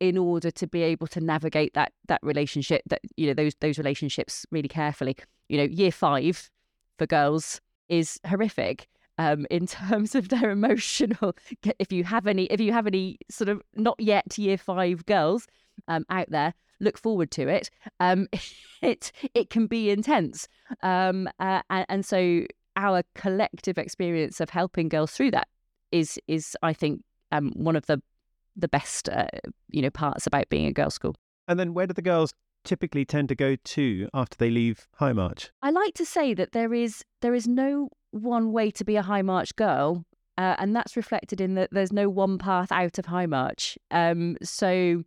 in 0.00 0.18
order 0.18 0.50
to 0.50 0.66
be 0.66 0.82
able 0.82 1.06
to 1.06 1.20
navigate 1.20 1.74
that 1.74 1.92
that 2.08 2.20
relationship, 2.22 2.82
that 2.86 3.00
you 3.16 3.26
know, 3.26 3.34
those 3.34 3.54
those 3.60 3.78
relationships 3.78 4.44
really 4.50 4.68
carefully. 4.68 5.16
You 5.48 5.58
know, 5.58 5.64
year 5.64 5.92
five 5.92 6.50
for 6.98 7.06
girls 7.06 7.60
is 7.88 8.18
horrific 8.26 8.88
um, 9.18 9.46
in 9.50 9.66
terms 9.66 10.14
of 10.14 10.28
their 10.28 10.50
emotional. 10.50 11.34
If 11.78 11.92
you 11.92 12.04
have 12.04 12.26
any, 12.26 12.44
if 12.46 12.60
you 12.60 12.72
have 12.72 12.86
any 12.86 13.18
sort 13.30 13.48
of 13.48 13.62
not 13.74 13.98
yet 13.98 14.36
year 14.38 14.58
five 14.58 15.06
girls 15.06 15.46
um, 15.88 16.04
out 16.10 16.30
there, 16.30 16.54
look 16.80 16.98
forward 16.98 17.30
to 17.32 17.48
it. 17.48 17.70
Um, 18.00 18.28
it 18.82 19.12
it 19.34 19.50
can 19.50 19.66
be 19.66 19.90
intense, 19.90 20.48
um, 20.82 21.28
uh, 21.38 21.62
and, 21.70 21.86
and 21.88 22.06
so 22.06 22.44
our 22.76 23.02
collective 23.14 23.78
experience 23.78 24.40
of 24.40 24.50
helping 24.50 24.88
girls 24.88 25.12
through 25.12 25.30
that 25.32 25.48
is 25.90 26.18
is 26.26 26.56
I 26.62 26.72
think 26.72 27.02
um, 27.30 27.52
one 27.54 27.76
of 27.76 27.86
the 27.86 28.02
the 28.56 28.68
best 28.68 29.08
uh, 29.08 29.26
you 29.68 29.82
know 29.82 29.90
parts 29.90 30.26
about 30.26 30.48
being 30.48 30.66
a 30.66 30.72
girls' 30.72 30.94
school. 30.94 31.14
And 31.48 31.58
then 31.58 31.74
where 31.74 31.86
do 31.86 31.94
the 31.94 32.02
girls 32.02 32.32
typically 32.64 33.04
tend 33.04 33.28
to 33.28 33.34
go 33.34 33.56
to 33.56 34.08
after 34.14 34.36
they 34.36 34.50
leave 34.50 34.86
High 34.96 35.12
March? 35.12 35.50
I 35.62 35.70
like 35.70 35.94
to 35.94 36.06
say 36.06 36.34
that 36.34 36.52
there 36.52 36.72
is 36.72 37.04
there 37.20 37.34
is 37.34 37.46
no 37.46 37.88
one 38.12 38.52
way 38.52 38.70
to 38.70 38.84
be 38.84 38.96
a 38.96 39.02
high 39.02 39.22
march 39.22 39.54
girl, 39.56 40.04
uh, 40.38 40.54
and 40.58 40.74
that's 40.74 40.96
reflected 40.96 41.40
in 41.40 41.54
that 41.56 41.70
there's 41.72 41.92
no 41.92 42.08
one 42.08 42.38
path 42.38 42.70
out 42.70 42.98
of 42.98 43.06
high 43.06 43.26
march. 43.26 43.76
Um, 43.90 44.36
so 44.42 45.02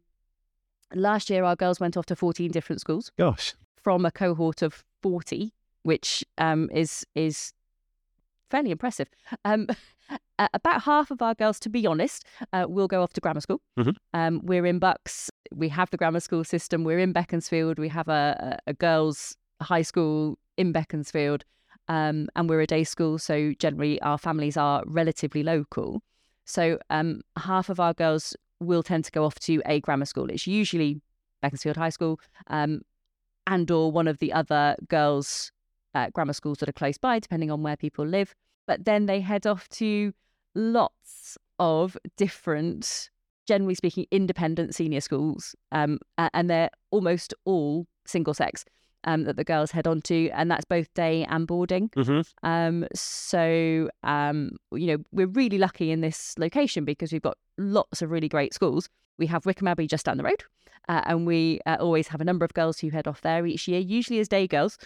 last 0.93 1.29
year 1.29 1.43
our 1.43 1.55
girls 1.55 1.79
went 1.79 1.97
off 1.97 2.05
to 2.07 2.15
14 2.15 2.51
different 2.51 2.81
schools 2.81 3.11
Gosh. 3.17 3.53
from 3.81 4.05
a 4.05 4.11
cohort 4.11 4.61
of 4.61 4.83
40, 5.01 5.53
which 5.83 6.23
um, 6.37 6.69
is 6.73 7.05
is 7.15 7.53
fairly 8.49 8.71
impressive. 8.71 9.07
Um, 9.43 9.67
about 10.53 10.83
half 10.83 11.09
of 11.11 11.21
our 11.21 11.33
girls, 11.33 11.59
to 11.61 11.69
be 11.69 11.87
honest, 11.87 12.25
uh, 12.53 12.65
will 12.67 12.87
go 12.87 13.01
off 13.01 13.13
to 13.13 13.21
grammar 13.21 13.41
school. 13.41 13.61
Mhm. 13.77 13.95
Um, 14.13 14.41
we're 14.43 14.65
in 14.65 14.79
Bucks. 14.79 15.31
We 15.53 15.69
have 15.69 15.89
the 15.89 15.97
grammar 15.97 16.19
school 16.19 16.43
system. 16.43 16.83
We're 16.83 16.99
in 16.99 17.13
Beaconsfield. 17.13 17.79
We 17.79 17.89
have 17.89 18.07
a, 18.07 18.59
a, 18.67 18.71
a 18.71 18.73
girls' 18.73 19.35
high 19.61 19.81
school 19.83 20.37
in 20.57 20.71
Beaconsfield, 20.71 21.43
um, 21.87 22.27
and 22.35 22.49
we're 22.49 22.61
a 22.61 22.67
day 22.67 22.83
school. 22.83 23.17
So 23.17 23.53
generally, 23.59 24.01
our 24.01 24.17
families 24.17 24.57
are 24.57 24.83
relatively 24.85 25.43
local. 25.43 26.01
So 26.45 26.79
um, 26.89 27.21
half 27.37 27.69
of 27.69 27.79
our 27.79 27.93
girls 27.93 28.35
will 28.59 28.83
tend 28.83 29.05
to 29.05 29.11
go 29.11 29.25
off 29.25 29.39
to 29.39 29.61
a 29.65 29.79
grammar 29.79 30.05
school. 30.05 30.29
It's 30.29 30.47
usually 30.47 31.01
Beaconsfield 31.41 31.77
High 31.77 31.89
School, 31.89 32.19
um, 32.47 32.81
and 33.47 33.69
or 33.69 33.91
one 33.91 34.07
of 34.07 34.19
the 34.19 34.33
other 34.33 34.75
girls' 34.87 35.51
uh, 35.93 36.09
grammar 36.11 36.33
schools 36.33 36.59
that 36.59 36.69
are 36.69 36.73
close 36.73 36.97
by, 36.97 37.19
depending 37.19 37.51
on 37.51 37.61
where 37.61 37.77
people 37.77 38.05
live. 38.05 38.33
But 38.67 38.85
then 38.85 39.05
they 39.05 39.21
head 39.21 39.45
off 39.45 39.69
to 39.69 40.13
lots 40.55 41.37
of 41.59 41.97
different, 42.17 43.09
generally 43.47 43.75
speaking, 43.75 44.07
independent 44.09 44.73
senior 44.73 45.01
schools, 45.01 45.55
um, 45.71 45.99
and 46.17 46.49
they're 46.49 46.71
almost 46.89 47.33
all 47.45 47.85
single 48.05 48.33
sex 48.33 48.65
um, 49.05 49.23
that 49.23 49.37
the 49.37 49.43
girls 49.43 49.71
head 49.71 49.87
on 49.87 50.01
to, 50.01 50.29
and 50.31 50.51
that's 50.51 50.65
both 50.65 50.93
day 50.93 51.25
and 51.29 51.47
boarding. 51.47 51.89
Mm-hmm. 51.89 52.21
Um, 52.47 52.87
so, 52.93 53.89
um, 54.03 54.57
you 54.71 54.87
know, 54.87 54.97
we're 55.11 55.27
really 55.27 55.57
lucky 55.57 55.91
in 55.91 56.01
this 56.01 56.35
location 56.37 56.83
because 56.85 57.11
we've 57.11 57.21
got 57.21 57.37
lots 57.57 58.01
of 58.01 58.11
really 58.11 58.29
great 58.29 58.53
schools. 58.53 58.89
We 59.17 59.27
have 59.27 59.45
Wycombe 59.45 59.69
Abbey 59.69 59.87
just 59.87 60.05
down 60.05 60.17
the 60.17 60.23
road, 60.23 60.43
uh, 60.89 61.01
and 61.05 61.25
we 61.25 61.61
uh, 61.65 61.77
always 61.79 62.09
have 62.09 62.21
a 62.21 62.25
number 62.25 62.43
of 62.43 62.53
girls 62.53 62.79
who 62.79 62.89
head 62.89 63.07
off 63.07 63.21
there 63.21 63.45
each 63.45 63.67
year, 63.67 63.79
usually 63.79 64.19
as 64.19 64.27
day 64.27 64.47
girls. 64.47 64.77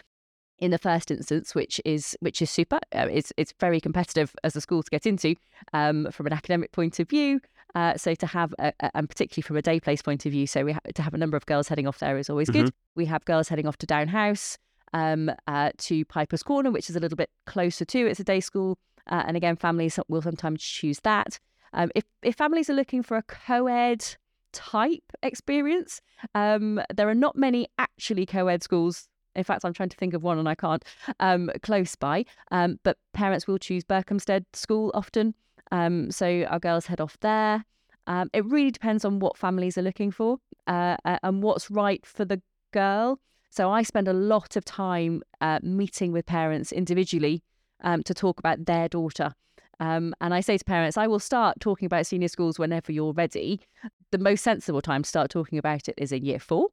In 0.59 0.71
the 0.71 0.77
first 0.77 1.09
instance, 1.09 1.55
which 1.55 1.79
is 1.85 2.17
which 2.19 2.41
is 2.41 2.49
super, 2.49 2.79
uh, 2.93 3.07
it's 3.09 3.31
it's 3.37 3.53
very 3.61 3.79
competitive 3.79 4.35
as 4.43 4.57
a 4.57 4.61
school 4.61 4.83
to 4.83 4.89
get 4.91 5.05
into 5.05 5.35
um, 5.71 6.09
from 6.11 6.27
an 6.27 6.33
academic 6.33 6.73
point 6.73 6.99
of 6.99 7.07
view, 7.07 7.39
Uh, 7.75 7.95
so 7.97 8.15
to 8.15 8.25
have, 8.25 8.53
a, 8.59 8.73
a- 8.79 8.97
and 8.97 9.07
particularly 9.09 9.43
from 9.45 9.57
a 9.57 9.61
day 9.61 9.79
place 9.79 10.01
point 10.01 10.25
of 10.25 10.31
view, 10.31 10.47
so 10.47 10.65
we 10.65 10.71
ha- 10.73 10.79
to 10.95 11.01
have 11.01 11.13
a 11.13 11.17
number 11.17 11.37
of 11.37 11.45
girls 11.45 11.67
heading 11.67 11.87
off 11.87 11.99
there 11.99 12.17
is 12.17 12.29
always 12.29 12.49
good. 12.49 12.73
We 12.95 13.05
have 13.05 13.23
girls 13.25 13.47
heading 13.49 13.67
off 13.67 13.77
to 13.77 13.85
Downe 13.85 14.07
House, 14.07 14.57
um, 14.93 15.31
uh, 15.47 15.71
to 15.77 16.03
Piper's 16.05 16.41
Corner, 16.43 16.71
which 16.71 16.89
is 16.89 16.95
a 16.95 16.99
little 16.99 17.15
bit 17.15 17.29
closer 17.45 17.85
to. 17.85 17.99
It's 18.07 18.19
a 18.19 18.23
day 18.23 18.39
school, 18.39 18.77
uh, 19.07 19.23
and 19.27 19.37
again, 19.37 19.55
families 19.55 19.99
will 20.07 20.21
sometimes 20.21 20.63
choose 20.63 20.99
that. 21.01 21.39
Um, 21.73 21.91
if 21.93 22.05
if 22.23 22.35
families 22.35 22.69
are 22.71 22.73
looking 22.73 23.03
for 23.03 23.17
a 23.17 23.23
co-ed 23.23 24.03
type 24.51 25.03
experience, 25.21 26.01
um, 26.33 26.81
there 26.93 27.07
are 27.07 27.15
not 27.15 27.35
many 27.35 27.67
actually 27.77 28.25
co-ed 28.25 28.63
schools. 28.63 29.07
In 29.35 29.43
fact, 29.43 29.63
I'm 29.63 29.73
trying 29.73 29.89
to 29.89 29.97
think 29.97 30.15
of 30.15 30.23
one 30.23 30.39
and 30.39 30.49
I 30.49 30.55
can't 30.55 30.83
um, 31.19 31.51
close 31.61 31.95
by. 31.95 32.25
Um, 32.49 32.79
but 32.83 32.97
parents 33.13 33.47
will 33.47 33.59
choose 33.59 33.83
Berkhamsted 33.83 34.45
School 34.53 34.91
often. 34.95 35.35
Um, 35.71 36.11
so 36.11 36.43
our 36.49 36.59
girls 36.59 36.87
head 36.87 37.01
off 37.01 37.17
there. 37.19 37.65
Um, 38.07 38.29
it 38.33 38.43
really 38.45 38.71
depends 38.71 39.05
on 39.05 39.19
what 39.19 39.37
families 39.37 39.77
are 39.77 39.83
looking 39.83 40.11
for 40.11 40.39
uh, 40.67 40.97
and 41.05 41.43
what's 41.43 41.69
right 41.69 42.03
for 42.05 42.25
the 42.25 42.41
girl. 42.71 43.19
So 43.51 43.71
I 43.71 43.83
spend 43.83 44.07
a 44.07 44.13
lot 44.13 44.55
of 44.55 44.65
time 44.65 45.21
uh, 45.41 45.59
meeting 45.61 46.11
with 46.11 46.25
parents 46.25 46.71
individually 46.71 47.43
um, 47.83 48.03
to 48.03 48.13
talk 48.13 48.39
about 48.39 48.65
their 48.65 48.87
daughter. 48.87 49.33
Um, 49.79 50.13
and 50.21 50.33
I 50.33 50.41
say 50.41 50.57
to 50.57 50.65
parents, 50.65 50.97
I 50.97 51.07
will 51.07 51.19
start 51.19 51.59
talking 51.59 51.85
about 51.85 52.05
senior 52.05 52.27
schools 52.27 52.59
whenever 52.59 52.91
you're 52.91 53.13
ready. 53.13 53.61
The 54.11 54.17
most 54.17 54.43
sensible 54.43 54.81
time 54.81 55.03
to 55.03 55.09
start 55.09 55.31
talking 55.31 55.57
about 55.57 55.87
it 55.87 55.95
is 55.97 56.11
in 56.11 56.25
year 56.25 56.39
four, 56.39 56.67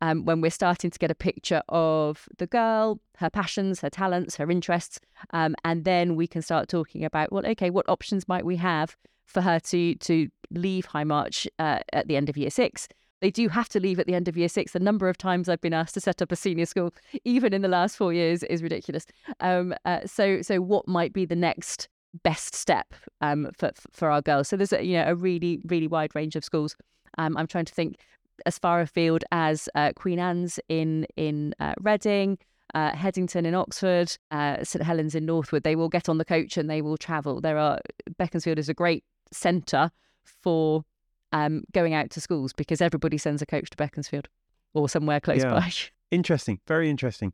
um, 0.00 0.24
when 0.24 0.40
we're 0.40 0.50
starting 0.50 0.90
to 0.90 0.98
get 0.98 1.10
a 1.10 1.14
picture 1.14 1.62
of 1.68 2.28
the 2.38 2.46
girl, 2.46 3.00
her 3.16 3.30
passions, 3.30 3.80
her 3.80 3.90
talents, 3.90 4.36
her 4.36 4.50
interests. 4.50 5.00
Um, 5.30 5.54
and 5.64 5.84
then 5.84 6.16
we 6.16 6.26
can 6.26 6.42
start 6.42 6.68
talking 6.68 7.04
about, 7.04 7.32
well, 7.32 7.46
okay, 7.46 7.70
what 7.70 7.88
options 7.88 8.28
might 8.28 8.44
we 8.44 8.56
have 8.56 8.96
for 9.24 9.40
her 9.40 9.58
to 9.60 9.94
to 9.96 10.28
leave 10.50 10.86
High 10.86 11.04
March 11.04 11.48
uh, 11.58 11.80
at 11.92 12.08
the 12.08 12.16
end 12.16 12.28
of 12.28 12.36
year 12.36 12.50
six? 12.50 12.88
They 13.22 13.30
do 13.30 13.48
have 13.48 13.68
to 13.70 13.80
leave 13.80 13.98
at 13.98 14.06
the 14.06 14.14
end 14.14 14.28
of 14.28 14.36
year 14.36 14.48
six. 14.48 14.72
The 14.72 14.78
number 14.78 15.08
of 15.08 15.16
times 15.16 15.48
I've 15.48 15.60
been 15.62 15.72
asked 15.72 15.94
to 15.94 16.00
set 16.00 16.20
up 16.20 16.30
a 16.30 16.36
senior 16.36 16.66
school, 16.66 16.92
even 17.24 17.54
in 17.54 17.62
the 17.62 17.68
last 17.68 17.96
four 17.96 18.12
years, 18.12 18.42
is 18.42 18.62
ridiculous. 18.62 19.06
Um, 19.40 19.74
uh, 19.86 20.00
so, 20.06 20.42
so 20.42 20.60
what 20.60 20.86
might 20.86 21.14
be 21.14 21.24
the 21.24 21.36
next 21.36 21.88
best 22.22 22.54
step 22.54 22.94
um, 23.22 23.50
for 23.56 23.72
for 23.90 24.10
our 24.10 24.20
girls? 24.20 24.48
So 24.48 24.56
there's 24.56 24.72
a, 24.72 24.84
you 24.84 24.98
know 24.98 25.04
a 25.06 25.14
really 25.14 25.60
really 25.64 25.88
wide 25.88 26.14
range 26.14 26.36
of 26.36 26.44
schools. 26.44 26.76
Um, 27.18 27.36
I'm 27.38 27.46
trying 27.46 27.64
to 27.64 27.74
think 27.74 27.96
as 28.44 28.58
far 28.58 28.80
afield 28.80 29.24
as 29.32 29.68
uh, 29.74 29.92
Queen 29.96 30.18
Anne's 30.18 30.60
in 30.68 31.06
in 31.16 31.54
uh, 31.60 31.74
Reading, 31.80 32.38
uh, 32.74 32.94
Headington 32.94 33.46
in 33.46 33.54
Oxford, 33.54 34.16
uh, 34.30 34.62
St 34.64 34.84
Helens 34.84 35.14
in 35.14 35.24
Northwood. 35.24 35.62
They 35.62 35.76
will 35.76 35.88
get 35.88 36.08
on 36.08 36.18
the 36.18 36.24
coach 36.24 36.56
and 36.56 36.68
they 36.68 36.82
will 36.82 36.96
travel. 36.96 37.40
There 37.40 37.58
are 37.58 37.80
Beaconsfield 38.18 38.58
is 38.58 38.68
a 38.68 38.74
great 38.74 39.04
centre 39.32 39.90
for 40.24 40.84
um, 41.32 41.64
going 41.72 41.94
out 41.94 42.10
to 42.10 42.20
schools 42.20 42.52
because 42.52 42.80
everybody 42.80 43.18
sends 43.18 43.42
a 43.42 43.46
coach 43.46 43.70
to 43.70 43.76
Beaconsfield 43.76 44.28
or 44.74 44.88
somewhere 44.88 45.20
close 45.20 45.42
Yeah. 45.42 45.50
by. 45.50 45.72
Interesting. 46.10 46.60
Very 46.68 46.88
interesting. 46.88 47.32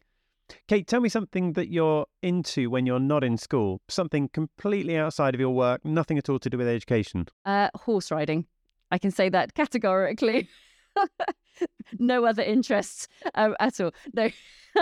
Kate, 0.66 0.86
tell 0.86 1.00
me 1.00 1.08
something 1.08 1.52
that 1.54 1.68
you're 1.70 2.06
into 2.22 2.68
when 2.70 2.84
you're 2.86 2.98
not 2.98 3.22
in 3.22 3.36
school. 3.36 3.80
Something 3.88 4.28
completely 4.28 4.96
outside 4.96 5.34
of 5.34 5.40
your 5.40 5.50
work, 5.54 5.84
nothing 5.84 6.18
at 6.18 6.28
all 6.28 6.38
to 6.38 6.50
do 6.50 6.56
with 6.58 6.66
education. 6.68 7.26
Uh, 7.44 7.68
horse 7.74 8.10
riding. 8.10 8.46
I 8.90 8.98
can 8.98 9.10
say 9.10 9.28
that 9.28 9.54
categorically. 9.54 10.48
no 11.98 12.24
other 12.24 12.42
interests 12.42 13.08
um, 13.34 13.54
at 13.60 13.80
all. 13.80 13.92
No, 14.14 14.30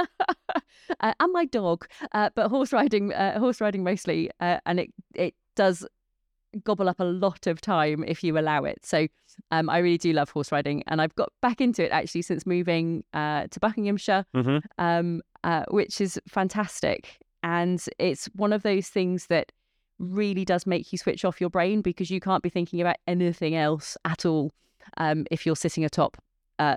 uh, 1.01 1.13
and 1.21 1.33
my 1.33 1.45
dog, 1.45 1.87
uh, 2.13 2.31
but 2.35 2.49
horse 2.49 2.73
riding, 2.73 3.13
uh, 3.13 3.39
horse 3.39 3.61
riding 3.61 3.85
mostly, 3.85 4.31
uh, 4.41 4.59
and 4.67 4.81
it 4.81 4.93
it 5.15 5.35
does 5.57 5.87
gobble 6.65 6.89
up 6.89 6.99
a 6.99 7.05
lot 7.05 7.47
of 7.47 7.61
time 7.61 8.05
if 8.09 8.25
you 8.25 8.37
allow 8.37 8.65
it. 8.65 8.85
So 8.85 9.07
um, 9.53 9.71
I 9.71 9.79
really 9.79 9.99
do 9.99 10.13
love 10.13 10.31
horse 10.31 10.51
riding, 10.51 10.83
and 10.87 11.01
I've 11.01 11.15
got 11.15 11.33
back 11.41 11.61
into 11.61 11.85
it 11.85 11.93
actually 11.93 12.23
since 12.23 12.47
moving 12.47 13.05
uh, 13.15 13.47
to 13.51 13.61
Buckinghamshire 13.61 14.27
Mm-hmm. 14.35 14.59
um, 14.79 15.23
uh, 15.45 15.65
which 15.71 16.01
is 16.01 16.21
fantastic. 16.29 17.19
And 17.43 17.83
it's 17.99 18.27
one 18.35 18.53
of 18.53 18.63
those 18.63 18.89
things 18.89 19.27
that 19.27 19.53
really 19.99 20.45
does 20.45 20.67
make 20.67 20.93
you 20.93 20.99
switch 20.99 21.25
off 21.25 21.41
your 21.41 21.51
brain 21.51 21.81
because 21.83 22.11
you 22.11 22.21
can't 22.21 22.43
be 22.43 22.49
thinking 22.49 22.81
about 22.81 22.97
anything 23.07 23.55
else 23.55 23.97
at 24.05 24.27
all 24.27 24.53
um, 24.97 25.27
if 25.31 25.47
you're 25.47 25.57
sitting 25.57 25.85
atop 25.85 26.17
uh, 26.59 26.77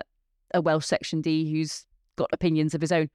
a 0.52 0.60
Welsh 0.60 0.86
Section 0.86 1.20
D 1.20 1.50
who's 1.50 1.86
got 2.16 2.30
opinions 2.32 2.74
of 2.74 2.80
his 2.80 2.92
own 2.92 3.10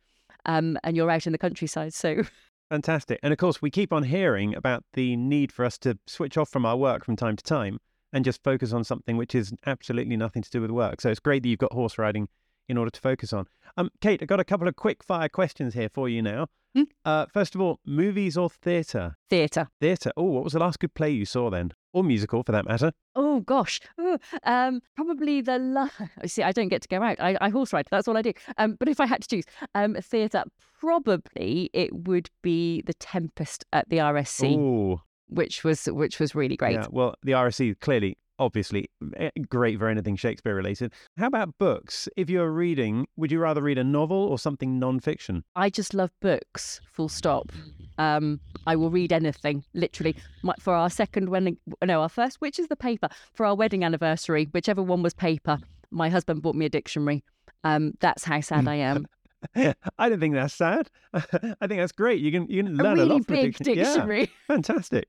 um, 0.46 0.78
and 0.84 0.96
you're 0.96 1.10
out 1.10 1.26
in 1.26 1.32
the 1.32 1.38
countryside. 1.38 1.94
So, 1.94 2.24
Fantastic. 2.70 3.20
And 3.24 3.34
of 3.34 3.40
course, 3.40 3.62
we 3.62 3.72
keep 3.72 3.92
on 3.92 4.04
hearing 4.04 4.56
about 4.56 4.84
the 4.94 5.16
need 5.16 5.52
for 5.52 5.66
us 5.66 5.78
to 5.80 5.98
switch 6.06 6.38
off 6.38 6.50
from 6.50 6.66
our 6.66 6.78
work 6.78 7.04
from 7.04 7.16
time 7.16 7.36
to 7.36 7.44
time 7.44 7.80
and 8.14 8.24
just 8.24 8.44
focus 8.44 8.74
on 8.74 8.84
something 8.84 9.18
which 9.18 9.34
is 9.34 9.54
absolutely 9.66 10.18
nothing 10.18 10.42
to 10.42 10.50
do 10.50 10.62
with 10.62 10.72
work. 10.72 11.02
So 11.02 11.10
it's 11.10 11.20
great 11.20 11.44
that 11.44 11.50
you've 11.50 11.60
got 11.60 11.74
horse 11.74 11.98
riding 11.98 12.28
in 12.70 12.78
order 12.78 12.92
to 12.92 13.02
focus 13.02 13.34
on. 13.34 13.48
Um, 13.76 13.90
Kate, 14.00 14.22
I've 14.22 14.28
got 14.28 14.40
a 14.40 14.46
couple 14.46 14.68
of 14.68 14.76
quick 14.76 15.04
fire 15.04 15.28
questions 15.28 15.74
here 15.74 15.90
for 15.90 16.08
you 16.08 16.22
now. 16.22 16.48
Hmm. 16.76 16.84
Uh, 17.04 17.26
first 17.34 17.56
of 17.56 17.62
all, 17.62 17.80
movies 17.84 18.38
or 18.38 18.48
theatre? 18.50 19.16
theatre. 19.28 19.68
Theatre. 19.82 20.12
Oh, 20.16 20.24
what 20.26 20.44
was 20.44 20.54
the 20.54 20.60
last 20.60 20.80
good 20.80 20.94
play 20.94 21.10
you 21.10 21.26
saw 21.26 21.50
then? 21.50 21.72
Or 21.94 22.04
musical 22.04 22.44
for 22.44 22.52
that 22.52 22.68
matter? 22.68 22.92
Oh 23.16 23.40
gosh, 23.40 23.80
Ooh, 24.00 24.20
um, 24.44 24.80
probably 24.96 25.42
the 25.42 25.58
la- 25.58 25.90
see. 26.28 26.44
I 26.44 26.52
don't 26.52 26.68
get 26.68 26.84
to 26.84 26.88
go 26.88 27.02
out. 27.02 27.20
I, 27.20 27.36
I 27.42 27.50
horse 27.50 27.74
ride. 27.74 27.88
That's 27.90 28.08
all 28.08 28.16
I 28.16 28.22
do. 28.22 28.34
Um, 28.60 28.76
but 28.80 28.88
if 28.88 29.00
I 29.00 29.08
had 29.08 29.24
to 29.24 29.28
choose, 29.28 29.46
um, 29.74 29.96
theatre, 29.96 30.44
probably 30.80 31.72
it 31.74 31.92
would 32.08 32.30
be 32.44 32.82
the 32.84 32.94
Tempest 32.94 33.66
at 33.74 33.90
the 33.90 33.98
RSC, 33.98 34.56
Oh, 34.56 35.02
which 35.28 35.64
was 35.64 35.86
which 35.86 36.20
was 36.20 36.36
really 36.36 36.56
great. 36.56 36.74
yeah. 36.74 36.86
Well, 36.92 37.16
the 37.24 37.32
RSC 37.32 37.80
clearly, 37.80 38.18
obviously, 38.40 38.90
eh, 39.18 39.30
great 39.50 39.78
for 39.78 39.88
anything 39.88 40.16
Shakespeare 40.16 40.56
related. 40.56 40.94
How 41.18 41.28
about 41.28 41.58
books? 41.58 42.08
If 42.18 42.30
you're 42.30 42.52
reading, 42.52 43.06
would 43.18 43.32
you 43.32 43.40
rather 43.40 43.62
read 43.62 43.78
a 43.78 43.84
novel 43.84 44.18
or 44.18 44.40
something 44.40 44.80
non-fiction? 44.80 45.44
I 45.56 45.70
just 45.70 45.94
love 45.94 46.12
books. 46.22 46.82
Full 46.92 47.10
stop. 47.10 47.52
Um, 47.98 48.40
I 48.66 48.76
will 48.76 48.90
read 48.90 49.12
anything. 49.14 49.64
Literally, 49.74 50.16
My, 50.42 50.54
for 50.60 50.74
our 50.74 50.90
second 50.90 51.30
wedding, 51.30 51.58
no, 51.84 52.02
our 52.02 52.10
first, 52.10 52.38
which 52.40 52.58
is 52.58 52.68
the 52.68 52.76
paper 52.76 53.10
for 53.34 53.46
our 53.46 53.56
wedding 53.56 53.84
anniversary, 53.84 54.48
whichever 54.54 54.82
one 54.82 55.04
was 55.04 55.14
paper. 55.14 55.60
My 55.92 56.10
husband 56.10 56.42
bought 56.42 56.56
me 56.56 56.66
a 56.66 56.70
dictionary. 56.70 57.24
Um, 57.64 57.94
that's 58.00 58.24
how 58.24 58.40
sad 58.42 58.68
I 58.68 58.76
am. 58.76 59.06
I 59.98 60.10
don't 60.10 60.20
think 60.20 60.34
that's 60.36 60.54
sad. 60.54 60.90
I 61.14 61.20
think 61.68 61.80
that's 61.80 61.92
great. 61.92 62.22
You 62.22 62.32
can 62.32 62.48
you 62.50 62.64
can 62.64 62.80
a 62.80 62.84
learn 62.84 63.00
a, 63.00 63.04
really 63.04 63.16
lot 63.16 63.26
from 63.26 63.36
a 63.36 63.42
big 63.42 63.58
diction- 63.58 63.78
Yeah, 63.78 63.84
dictionary. 63.84 64.32
fantastic. 64.48 65.08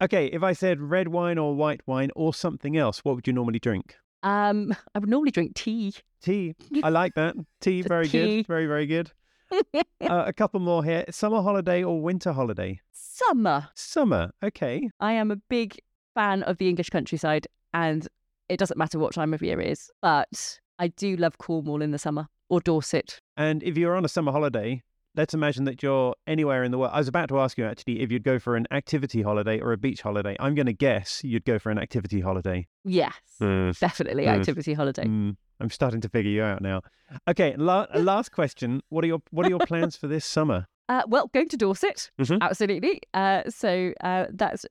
okay, 0.00 0.26
if 0.26 0.42
I 0.42 0.52
said 0.52 0.80
red 0.80 1.08
wine 1.08 1.38
or 1.38 1.54
white 1.54 1.80
wine 1.86 2.10
or 2.16 2.34
something 2.34 2.76
else, 2.76 3.04
what 3.04 3.14
would 3.16 3.26
you 3.26 3.32
normally 3.32 3.58
drink? 3.58 3.96
Um, 4.22 4.74
I 4.94 4.98
would 4.98 5.08
normally 5.08 5.30
drink 5.30 5.54
tea. 5.54 5.94
Tea. 6.22 6.54
I 6.82 6.88
like 6.90 7.14
that. 7.14 7.36
Tea, 7.60 7.82
very 7.82 8.08
Tea. 8.08 8.36
good. 8.38 8.46
Very, 8.46 8.66
very 8.66 8.86
good. 8.86 9.12
Uh, 10.00 10.24
a 10.26 10.32
couple 10.32 10.60
more 10.60 10.84
here. 10.84 11.04
Summer 11.10 11.42
holiday 11.42 11.82
or 11.82 12.00
winter 12.00 12.32
holiday? 12.32 12.80
Summer. 12.92 13.68
Summer. 13.74 14.30
Okay. 14.42 14.88
I 15.00 15.12
am 15.14 15.30
a 15.30 15.36
big 15.36 15.76
fan 16.14 16.42
of 16.44 16.58
the 16.58 16.68
English 16.68 16.90
countryside, 16.90 17.46
and 17.74 18.06
it 18.48 18.58
doesn't 18.58 18.78
matter 18.78 18.98
what 18.98 19.12
time 19.12 19.34
of 19.34 19.42
year 19.42 19.60
it 19.60 19.68
is, 19.68 19.90
but 20.00 20.58
I 20.78 20.88
do 20.88 21.16
love 21.16 21.38
Cornwall 21.38 21.82
in 21.82 21.90
the 21.90 21.98
summer 21.98 22.28
or 22.48 22.60
Dorset. 22.60 23.20
And 23.36 23.62
if 23.62 23.76
you're 23.76 23.96
on 23.96 24.04
a 24.04 24.08
summer 24.08 24.32
holiday, 24.32 24.82
let's 25.18 25.34
imagine 25.34 25.64
that 25.64 25.82
you're 25.82 26.14
anywhere 26.28 26.62
in 26.62 26.70
the 26.70 26.78
world. 26.78 26.92
I 26.94 26.98
was 26.98 27.08
about 27.08 27.28
to 27.30 27.40
ask 27.40 27.58
you 27.58 27.66
actually 27.66 28.00
if 28.00 28.10
you'd 28.12 28.22
go 28.22 28.38
for 28.38 28.54
an 28.56 28.66
activity 28.70 29.20
holiday 29.20 29.58
or 29.60 29.72
a 29.72 29.76
beach 29.76 30.00
holiday. 30.00 30.36
I'm 30.38 30.54
going 30.54 30.66
to 30.66 30.72
guess 30.72 31.22
you'd 31.24 31.44
go 31.44 31.58
for 31.58 31.70
an 31.70 31.78
activity 31.78 32.20
holiday. 32.20 32.68
Yes, 32.84 33.12
definitely 33.40 34.24
Mm. 34.24 34.38
activity 34.38 34.74
holiday. 34.74 35.04
Mm, 35.04 35.36
I'm 35.60 35.70
starting 35.70 36.00
to 36.02 36.08
figure 36.08 36.30
you 36.30 36.42
out 36.44 36.62
now. 36.62 36.82
Okay, 37.28 37.56
la- 37.56 37.86
last 37.94 38.30
question. 38.30 38.80
What 38.90 39.02
are 39.04 39.08
your 39.08 39.20
what 39.30 39.44
are 39.44 39.50
your 39.50 39.58
plans 39.66 39.96
for 39.96 40.06
this 40.06 40.24
summer? 40.24 40.66
Uh, 40.90 41.02
well, 41.06 41.26
going 41.34 41.46
to 41.50 41.56
Dorset, 41.58 42.10
Mhm. 42.18 42.40
absolutely. 42.40 42.98
Uh, 43.12 43.42
so 43.50 43.92
uh, 44.02 44.24
that's 44.32 44.64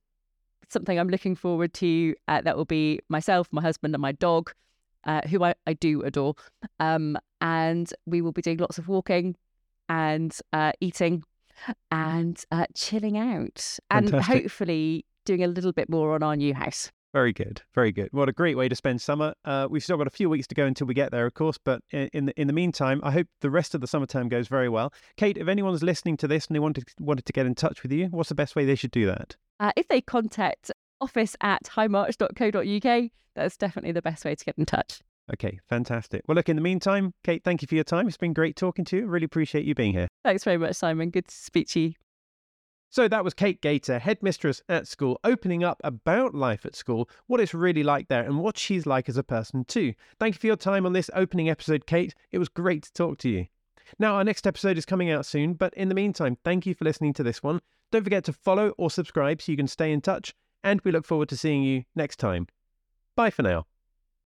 something 0.67 0.97
I'm 0.99 1.09
looking 1.09 1.35
forward 1.35 1.75
to. 1.75 2.15
Uh, 2.27 2.41
that 2.41 2.57
will 2.57 2.65
be 2.65 2.99
myself, 3.07 3.47
my 3.51 3.61
husband, 3.61 3.93
and 3.93 4.01
my 4.01 4.13
dog, 4.13 4.51
uh, 5.03 5.21
who 5.29 5.43
I, 5.43 5.53
I 5.67 5.73
do 5.73 6.01
adore. 6.01 6.33
Um, 6.79 7.19
and 7.39 7.93
we 8.07 8.23
will 8.23 8.31
be 8.31 8.41
doing 8.41 8.57
lots 8.57 8.79
of 8.79 8.87
walking 8.87 9.35
and 9.89 10.37
uh, 10.53 10.71
eating 10.81 11.23
and 11.91 12.43
uh, 12.51 12.65
chilling 12.75 13.17
out, 13.17 13.79
and 13.89 14.09
Fantastic. 14.09 14.41
hopefully 14.43 15.05
doing 15.25 15.43
a 15.43 15.47
little 15.47 15.73
bit 15.73 15.89
more 15.89 16.13
on 16.13 16.23
our 16.23 16.35
new 16.35 16.53
house. 16.53 16.91
Very 17.13 17.33
good, 17.33 17.61
very 17.73 17.91
good. 17.91 18.09
What 18.11 18.29
a 18.29 18.33
great 18.33 18.57
way 18.57 18.69
to 18.69 18.75
spend 18.75 19.01
summer. 19.01 19.33
Uh, 19.43 19.67
we've 19.69 19.83
still 19.83 19.97
got 19.97 20.07
a 20.07 20.11
few 20.11 20.29
weeks 20.29 20.45
to 20.47 20.55
go 20.55 20.65
until 20.65 20.87
we 20.87 20.93
get 20.93 21.11
there, 21.11 21.25
of 21.25 21.33
course. 21.33 21.57
But 21.57 21.81
in 21.91 22.25
the 22.25 22.39
in 22.39 22.47
the 22.47 22.53
meantime, 22.53 22.99
I 23.03 23.11
hope 23.11 23.27
the 23.41 23.49
rest 23.49 23.73
of 23.73 23.81
the 23.81 23.87
summer 23.87 24.05
term 24.05 24.29
goes 24.29 24.47
very 24.47 24.69
well. 24.69 24.93
Kate, 25.15 25.37
if 25.37 25.47
anyone's 25.47 25.81
listening 25.81 26.17
to 26.17 26.27
this 26.27 26.47
and 26.47 26.55
they 26.55 26.59
wanted 26.59 26.83
wanted 26.99 27.25
to 27.25 27.33
get 27.33 27.45
in 27.45 27.55
touch 27.55 27.81
with 27.81 27.91
you, 27.91 28.07
what's 28.07 28.29
the 28.29 28.35
best 28.35 28.55
way 28.55 28.65
they 28.65 28.75
should 28.75 28.91
do 28.91 29.05
that? 29.07 29.35
Uh, 29.59 29.71
if 29.75 29.87
they 29.87 30.01
contact 30.01 30.71
office 31.01 31.35
at 31.41 31.63
highmarch.co.uk, 31.63 33.09
that's 33.35 33.57
definitely 33.57 33.93
the 33.93 34.01
best 34.01 34.25
way 34.25 34.35
to 34.35 34.45
get 34.45 34.57
in 34.57 34.65
touch. 34.65 34.99
Okay, 35.33 35.59
fantastic. 35.67 36.21
Well, 36.27 36.35
look, 36.35 36.49
in 36.49 36.55
the 36.55 36.61
meantime, 36.61 37.13
Kate, 37.23 37.43
thank 37.43 37.61
you 37.61 37.67
for 37.67 37.75
your 37.75 37.83
time. 37.83 38.07
It's 38.07 38.17
been 38.17 38.33
great 38.33 38.55
talking 38.55 38.85
to 38.85 38.97
you. 38.97 39.03
I 39.03 39.05
really 39.07 39.25
appreciate 39.25 39.65
you 39.65 39.75
being 39.75 39.93
here. 39.93 40.07
Thanks 40.23 40.43
very 40.43 40.57
much, 40.57 40.75
Simon. 40.75 41.09
Good 41.09 41.27
to 41.27 41.35
speak 41.35 41.67
to 41.69 41.79
you. 41.81 41.93
So 42.89 43.09
that 43.09 43.23
was 43.23 43.33
Kate 43.33 43.61
Gater, 43.61 43.99
headmistress 43.99 44.61
at 44.69 44.87
school, 44.87 45.19
opening 45.25 45.63
up 45.63 45.81
about 45.83 46.33
life 46.33 46.65
at 46.65 46.75
school, 46.75 47.09
what 47.27 47.41
it's 47.41 47.53
really 47.53 47.83
like 47.83 48.07
there, 48.07 48.23
and 48.23 48.39
what 48.39 48.57
she's 48.57 48.85
like 48.85 49.09
as 49.09 49.17
a 49.17 49.23
person 49.23 49.65
too. 49.65 49.93
Thank 50.19 50.35
you 50.35 50.39
for 50.39 50.47
your 50.47 50.55
time 50.55 50.85
on 50.85 50.93
this 50.93 51.09
opening 51.13 51.49
episode, 51.49 51.85
Kate. 51.85 52.15
It 52.31 52.39
was 52.39 52.47
great 52.47 52.83
to 52.83 52.93
talk 52.93 53.17
to 53.19 53.29
you. 53.29 53.47
Now, 53.99 54.15
our 54.15 54.23
next 54.23 54.47
episode 54.47 54.77
is 54.77 54.85
coming 54.85 55.11
out 55.11 55.25
soon, 55.25 55.53
but 55.53 55.73
in 55.73 55.89
the 55.89 55.95
meantime, 55.95 56.37
thank 56.45 56.65
you 56.65 56.73
for 56.73 56.85
listening 56.85 57.13
to 57.13 57.23
this 57.23 57.43
one. 57.43 57.59
Don't 57.91 58.03
forget 58.03 58.23
to 58.25 58.33
follow 58.33 58.69
or 58.77 58.89
subscribe 58.89 59.41
so 59.41 59.51
you 59.51 59.57
can 59.57 59.67
stay 59.67 59.91
in 59.91 60.01
touch, 60.01 60.33
and 60.63 60.81
we 60.81 60.91
look 60.91 61.05
forward 61.05 61.29
to 61.29 61.37
seeing 61.37 61.63
you 61.63 61.83
next 61.95 62.17
time. 62.17 62.47
Bye 63.15 63.29
for 63.29 63.43
now. 63.43 63.65